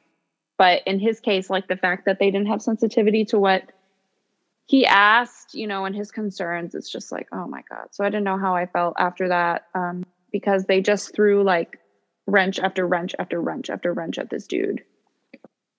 but 0.56 0.80
in 0.86 0.98
his 0.98 1.20
case, 1.20 1.50
like 1.50 1.68
the 1.68 1.76
fact 1.76 2.06
that 2.06 2.18
they 2.18 2.30
didn't 2.30 2.48
have 2.48 2.62
sensitivity 2.62 3.26
to 3.26 3.38
what 3.38 3.70
he 4.66 4.84
asked, 4.84 5.54
you 5.54 5.66
know, 5.66 5.84
and 5.84 5.94
his 5.94 6.10
concerns, 6.10 6.74
it's 6.74 6.90
just 6.90 7.12
like, 7.12 7.28
oh 7.32 7.46
my 7.46 7.62
God. 7.70 7.88
So 7.92 8.04
I 8.04 8.08
didn't 8.08 8.24
know 8.24 8.38
how 8.38 8.54
I 8.56 8.66
felt 8.66 8.94
after 8.98 9.28
that 9.28 9.66
um, 9.74 10.04
because 10.32 10.64
they 10.64 10.80
just 10.80 11.14
threw 11.14 11.44
like 11.44 11.78
wrench 12.26 12.58
after 12.58 12.84
wrench 12.84 13.14
after 13.18 13.40
wrench 13.40 13.70
after 13.70 13.92
wrench 13.92 14.18
at 14.18 14.28
this 14.28 14.46
dude. 14.48 14.82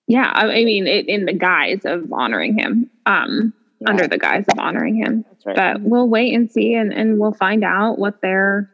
Yeah. 0.06 0.30
I, 0.34 0.64
mean, 0.64 0.86
it, 0.86 1.06
in 1.06 1.26
the 1.26 1.34
guise 1.34 1.82
of 1.84 2.10
honoring 2.10 2.58
him, 2.58 2.90
um, 3.04 3.52
yeah. 3.78 3.90
under 3.90 4.08
the 4.08 4.16
guise 4.16 4.46
of 4.50 4.58
honoring 4.58 4.96
him. 4.96 5.26
Right. 5.44 5.54
But 5.54 5.82
we'll 5.82 6.08
wait 6.08 6.34
and 6.34 6.50
see 6.50 6.72
and, 6.72 6.90
and 6.90 7.18
we'll 7.18 7.34
find 7.34 7.64
out 7.64 7.98
what 7.98 8.22
they're 8.22 8.70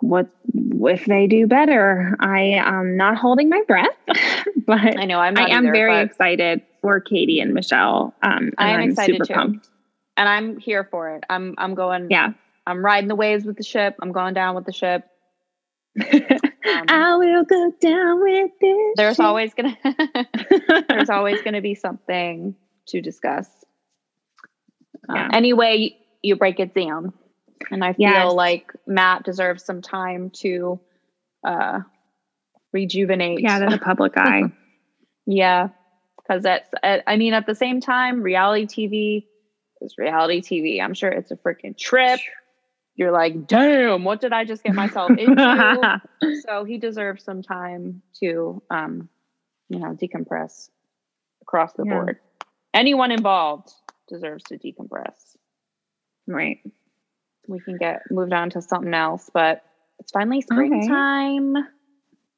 what 0.00 0.28
if 0.52 1.06
they 1.06 1.26
do 1.26 1.46
better. 1.46 2.16
I 2.20 2.40
am 2.40 2.96
not 2.96 3.16
holding 3.16 3.48
my 3.48 3.62
breath, 3.66 3.96
but 4.66 4.98
I 4.98 5.04
know 5.06 5.18
I'm 5.18 5.38
I 5.38 5.48
am 5.48 5.64
either, 5.64 5.72
very 5.72 6.00
excited 6.00 6.62
for 6.80 7.00
Katie 7.00 7.40
and 7.40 7.54
Michelle. 7.54 8.14
Um, 8.22 8.32
and 8.32 8.54
I'm, 8.58 8.80
I'm 8.80 8.90
excited 8.90 9.22
too. 9.24 9.34
Pumped. 9.34 9.68
And 10.16 10.28
I'm 10.28 10.58
here 10.58 10.84
for 10.90 11.14
it. 11.16 11.24
I'm 11.28 11.54
I'm 11.58 11.74
going. 11.74 12.08
Yeah. 12.10 12.32
I'm 12.66 12.84
riding 12.84 13.08
the 13.08 13.14
waves 13.14 13.44
with 13.44 13.56
the 13.56 13.62
ship. 13.62 13.96
I'm 14.02 14.12
going 14.12 14.34
down 14.34 14.54
with 14.54 14.64
the 14.64 14.72
ship. 14.72 15.04
Um, 16.66 16.84
I 16.88 17.14
will 17.14 17.44
go 17.44 17.72
down 17.80 18.20
with 18.20 18.50
this. 18.60 18.94
There's 18.96 19.16
ship. 19.16 19.24
always 19.24 19.54
gonna 19.54 19.78
there's 20.88 21.10
always 21.10 21.40
gonna 21.42 21.60
be 21.60 21.76
something 21.76 22.56
to 22.86 23.00
discuss. 23.00 23.48
Yeah. 25.08 25.26
Uh, 25.26 25.28
anyway, 25.32 25.96
you 26.22 26.34
break 26.34 26.58
it 26.58 26.74
down. 26.74 27.12
And 27.70 27.84
I 27.84 27.92
feel 27.92 28.10
yes. 28.10 28.32
like 28.32 28.72
Matt 28.86 29.22
deserves 29.24 29.64
some 29.64 29.80
time 29.80 30.30
to 30.40 30.80
uh, 31.44 31.80
rejuvenate. 32.72 33.40
Yeah, 33.40 33.62
in 33.62 33.70
the 33.70 33.78
public 33.78 34.12
eye. 34.16 34.52
yeah, 35.26 35.68
because 36.26 36.42
that's. 36.42 36.70
I 36.82 37.16
mean, 37.16 37.34
at 37.34 37.46
the 37.46 37.54
same 37.54 37.80
time, 37.80 38.22
reality 38.22 38.66
TV 38.66 39.26
is 39.80 39.94
reality 39.98 40.40
TV. 40.40 40.82
I'm 40.82 40.94
sure 40.94 41.10
it's 41.10 41.30
a 41.30 41.36
freaking 41.36 41.76
trip. 41.76 42.20
You're 42.94 43.12
like, 43.12 43.46
damn, 43.46 44.04
what 44.04 44.20
did 44.20 44.32
I 44.32 44.44
just 44.44 44.62
get 44.62 44.74
myself 44.74 45.12
into? 45.18 45.98
so 46.46 46.64
he 46.64 46.78
deserves 46.78 47.22
some 47.24 47.42
time 47.42 48.00
to, 48.20 48.62
um, 48.70 49.08
you 49.68 49.78
know, 49.78 49.88
decompress 50.00 50.70
across 51.42 51.72
the 51.74 51.84
Yeah. 51.84 51.92
board. 51.92 52.18
Anyone 52.72 53.10
involved 53.10 53.70
deserves 54.08 54.44
to 54.44 54.58
decompress. 54.58 55.36
right. 56.26 56.58
We 57.48 57.60
can 57.60 57.76
get 57.76 58.02
moved 58.10 58.32
on 58.32 58.50
to 58.50 58.62
something 58.62 58.92
else, 58.92 59.30
but 59.32 59.62
it's 60.00 60.10
finally 60.10 60.40
springtime. 60.40 61.54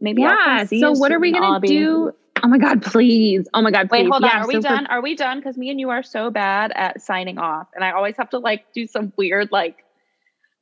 Maybe 0.00 0.24
I'll 0.24 0.36
come 0.36 0.58
Yeah. 0.58 0.64
see 0.64 0.80
So 0.80 0.92
what 0.92 1.12
are 1.12 1.18
we 1.18 1.32
gonna 1.32 1.60
do? 1.60 2.12
Oh 2.42 2.48
my 2.48 2.58
god, 2.58 2.82
please. 2.82 3.48
Oh 3.54 3.62
my 3.62 3.70
god, 3.70 3.88
Wait, 3.90 4.02
please. 4.04 4.10
hold 4.10 4.24
on. 4.24 4.30
Yeah, 4.30 4.42
Are 4.42 4.46
we 4.46 4.54
so 4.54 4.60
for- 4.62 4.68
done? 4.68 4.86
Are 4.86 5.02
we 5.02 5.14
done? 5.16 5.38
Because 5.38 5.56
me 5.56 5.70
and 5.70 5.80
you 5.80 5.90
are 5.90 6.02
so 6.02 6.30
bad 6.30 6.72
at 6.74 7.00
signing 7.02 7.38
off, 7.38 7.68
and 7.74 7.84
I 7.84 7.92
always 7.92 8.16
have 8.16 8.30
to 8.30 8.38
like 8.38 8.72
do 8.72 8.86
some 8.86 9.12
weird 9.16 9.50
like, 9.52 9.84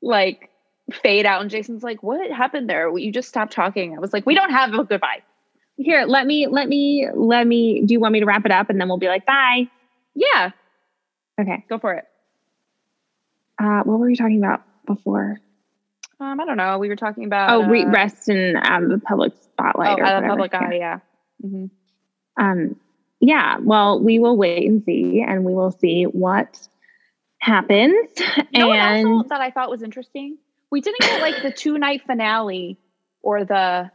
like 0.02 0.50
fade 0.92 1.26
out. 1.26 1.40
And 1.42 1.50
Jason's 1.50 1.82
like, 1.82 2.02
"What 2.02 2.30
happened 2.30 2.68
there? 2.68 2.96
You 2.96 3.12
just 3.12 3.28
stopped 3.28 3.52
talking." 3.52 3.96
I 3.96 4.00
was 4.00 4.12
like, 4.12 4.26
"We 4.26 4.34
don't 4.34 4.50
have 4.50 4.74
a 4.74 4.84
goodbye." 4.84 5.22
Here, 5.78 6.04
let 6.06 6.26
me 6.26 6.46
let 6.46 6.68
me 6.68 7.06
let 7.14 7.46
me 7.46 7.82
do 7.84 7.92
you 7.92 8.00
want 8.00 8.12
me 8.12 8.20
to 8.20 8.26
wrap 8.26 8.46
it 8.46 8.52
up 8.52 8.70
and 8.70 8.80
then 8.80 8.88
we'll 8.88 8.96
be 8.98 9.08
like 9.08 9.26
bye? 9.26 9.68
Yeah, 10.14 10.50
Okay. 11.38 11.64
go 11.68 11.78
for 11.78 11.92
it. 11.94 12.04
Uh 13.62 13.82
what 13.84 13.98
were 13.98 14.06
we 14.06 14.16
talking 14.16 14.38
about 14.42 14.62
before? 14.86 15.38
Um, 16.18 16.40
I 16.40 16.46
don't 16.46 16.56
know. 16.56 16.78
We 16.78 16.88
were 16.88 16.96
talking 16.96 17.24
about 17.26 17.50
oh, 17.50 17.68
re- 17.68 17.84
uh, 17.84 17.90
rest 17.90 18.28
and 18.30 18.56
out 18.56 18.82
of 18.82 18.88
the 18.88 18.98
public 18.98 19.34
spotlight. 19.42 19.98
Oh, 19.98 20.02
or 20.02 20.04
out 20.06 20.16
of 20.16 20.22
the 20.22 20.28
public 20.30 20.52
Yeah. 20.54 20.60
eye. 20.66 20.74
Yeah. 20.74 20.98
Mhm. 21.44 21.70
Um, 22.36 22.76
yeah, 23.20 23.58
well, 23.60 24.00
we 24.02 24.18
will 24.18 24.36
wait 24.36 24.68
and 24.68 24.82
see, 24.84 25.22
and 25.26 25.44
we 25.44 25.54
will 25.54 25.70
see 25.72 26.04
what 26.04 26.68
happens. 27.38 28.08
You 28.50 28.60
know 28.60 28.68
what 28.68 28.78
and 28.78 29.06
also 29.08 29.28
that 29.28 29.40
I 29.40 29.50
thought 29.50 29.70
was 29.70 29.82
interesting? 29.82 30.38
We 30.70 30.80
didn't 30.80 31.00
get 31.00 31.20
like 31.20 31.42
the 31.42 31.52
two 31.52 31.78
night 31.78 32.02
finale 32.06 32.78
or 33.22 33.44
the 33.44 33.90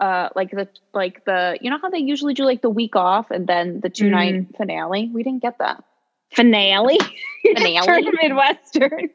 uh 0.00 0.28
like 0.36 0.50
the 0.50 0.68
like 0.92 1.24
the 1.24 1.58
you 1.60 1.70
know 1.70 1.78
how 1.80 1.88
they 1.90 1.98
usually 1.98 2.34
do 2.34 2.44
like 2.44 2.62
the 2.62 2.70
week 2.70 2.96
off 2.96 3.30
and 3.30 3.46
then 3.46 3.80
the 3.80 3.88
two 3.90 4.08
night 4.10 4.56
finale? 4.56 5.10
We 5.12 5.22
didn't 5.22 5.42
get 5.42 5.58
that. 5.58 5.82
finale. 6.30 6.98
Finale? 7.42 7.86
Turn 7.86 8.04
Midwestern. 8.22 9.08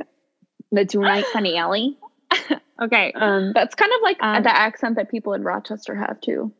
The 0.71 0.85
two 0.85 1.01
night 1.01 1.25
finale. 1.27 1.97
Okay. 2.81 3.11
Um 3.13 3.51
that's 3.53 3.75
kind 3.75 3.91
of 3.95 4.01
like 4.01 4.17
Um, 4.19 4.41
the 4.43 4.49
accent 4.55 4.95
that 4.95 5.09
people 5.11 5.33
in 5.33 5.43
Rochester 5.43 5.95
have 5.95 6.19
too. 6.19 6.51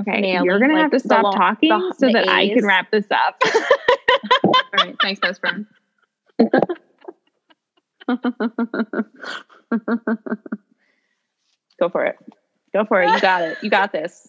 Okay. 0.00 0.12
finale, 0.22 0.44
You're 0.46 0.58
gonna 0.58 0.74
like 0.74 0.82
have 0.82 0.90
to 0.92 1.00
stop 1.00 1.24
long- 1.24 1.34
talking 1.34 1.68
the- 1.70 1.94
so 1.98 2.06
the 2.06 2.12
that 2.14 2.28
I 2.28 2.48
can 2.48 2.64
wrap 2.66 2.90
this 2.90 3.06
up. 3.10 3.42
All 4.44 4.52
right, 4.74 4.96
thanks, 5.02 5.20
best 5.20 5.40
friend. 5.40 5.66
Go 11.78 11.88
for 11.88 12.04
it. 12.04 12.16
Go 12.72 12.84
for 12.84 13.02
it. 13.02 13.10
You 13.10 13.20
got 13.20 13.42
it. 13.42 13.58
You 13.62 13.70
got 13.70 13.92
this. 13.92 14.28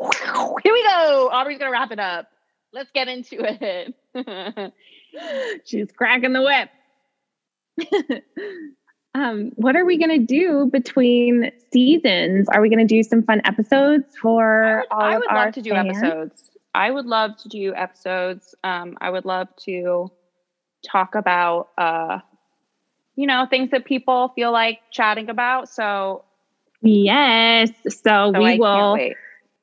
Here 0.00 0.72
we 0.72 0.82
go. 0.82 1.30
Aubrey's 1.32 1.58
gonna 1.58 1.70
wrap 1.70 1.90
it 1.92 1.98
up. 2.00 2.28
Let's 2.72 2.90
get 2.92 3.08
into 3.08 3.36
it. 3.40 3.94
She's 5.66 5.92
cracking 5.92 6.32
the 6.32 6.42
whip. 6.42 6.70
um, 9.14 9.50
what 9.56 9.76
are 9.76 9.84
we 9.84 9.98
gonna 9.98 10.18
do 10.18 10.68
between 10.72 11.50
seasons? 11.72 12.48
Are 12.48 12.60
we 12.60 12.70
gonna 12.70 12.86
do 12.86 13.02
some 13.02 13.22
fun 13.22 13.42
episodes 13.44 14.16
for 14.16 14.64
I 14.64 14.76
would, 14.76 14.86
all 14.90 15.00
I 15.00 15.18
would 15.18 15.32
love 15.32 15.54
to 15.54 15.62
do 15.62 15.72
episodes. 15.72 16.50
I 16.74 16.90
would 16.90 17.06
love 17.06 17.36
to 17.38 17.48
do 17.48 17.74
episodes. 17.74 18.54
Um, 18.64 18.96
I 19.00 19.10
would 19.10 19.26
love 19.26 19.48
to 19.64 20.10
talk 20.90 21.14
about, 21.14 21.68
uh, 21.76 22.20
you 23.14 23.26
know, 23.26 23.46
things 23.48 23.70
that 23.70 23.84
people 23.84 24.32
feel 24.34 24.52
like 24.52 24.80
chatting 24.90 25.28
about. 25.28 25.68
So, 25.68 26.24
Yes. 26.80 27.70
So, 27.84 28.32
so 28.32 28.40
we 28.40 28.54
I 28.54 28.56
will. 28.58 28.98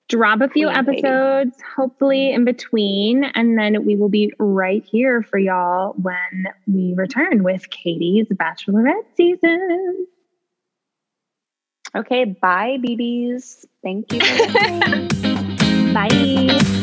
Drop 0.09 0.41
a 0.41 0.49
few 0.49 0.67
Queen 0.67 0.85
Katie. 0.85 0.97
episodes, 0.97 1.57
hopefully 1.75 2.17
mm-hmm. 2.17 2.35
in 2.35 2.45
between, 2.45 3.23
and 3.23 3.57
then 3.57 3.85
we 3.85 3.95
will 3.95 4.09
be 4.09 4.33
right 4.37 4.83
here 4.83 5.23
for 5.23 5.39
y'all 5.39 5.93
when 5.93 6.47
we 6.67 6.93
return 6.95 7.43
with 7.43 7.69
Katie's 7.69 8.27
Bachelorette 8.27 9.05
season. 9.15 10.07
Okay, 11.95 12.25
bye, 12.25 12.77
BBs. 12.79 13.65
Thank 13.81 14.13
you. 14.13 14.19
for. 14.19 15.93
Bye. 15.93 16.75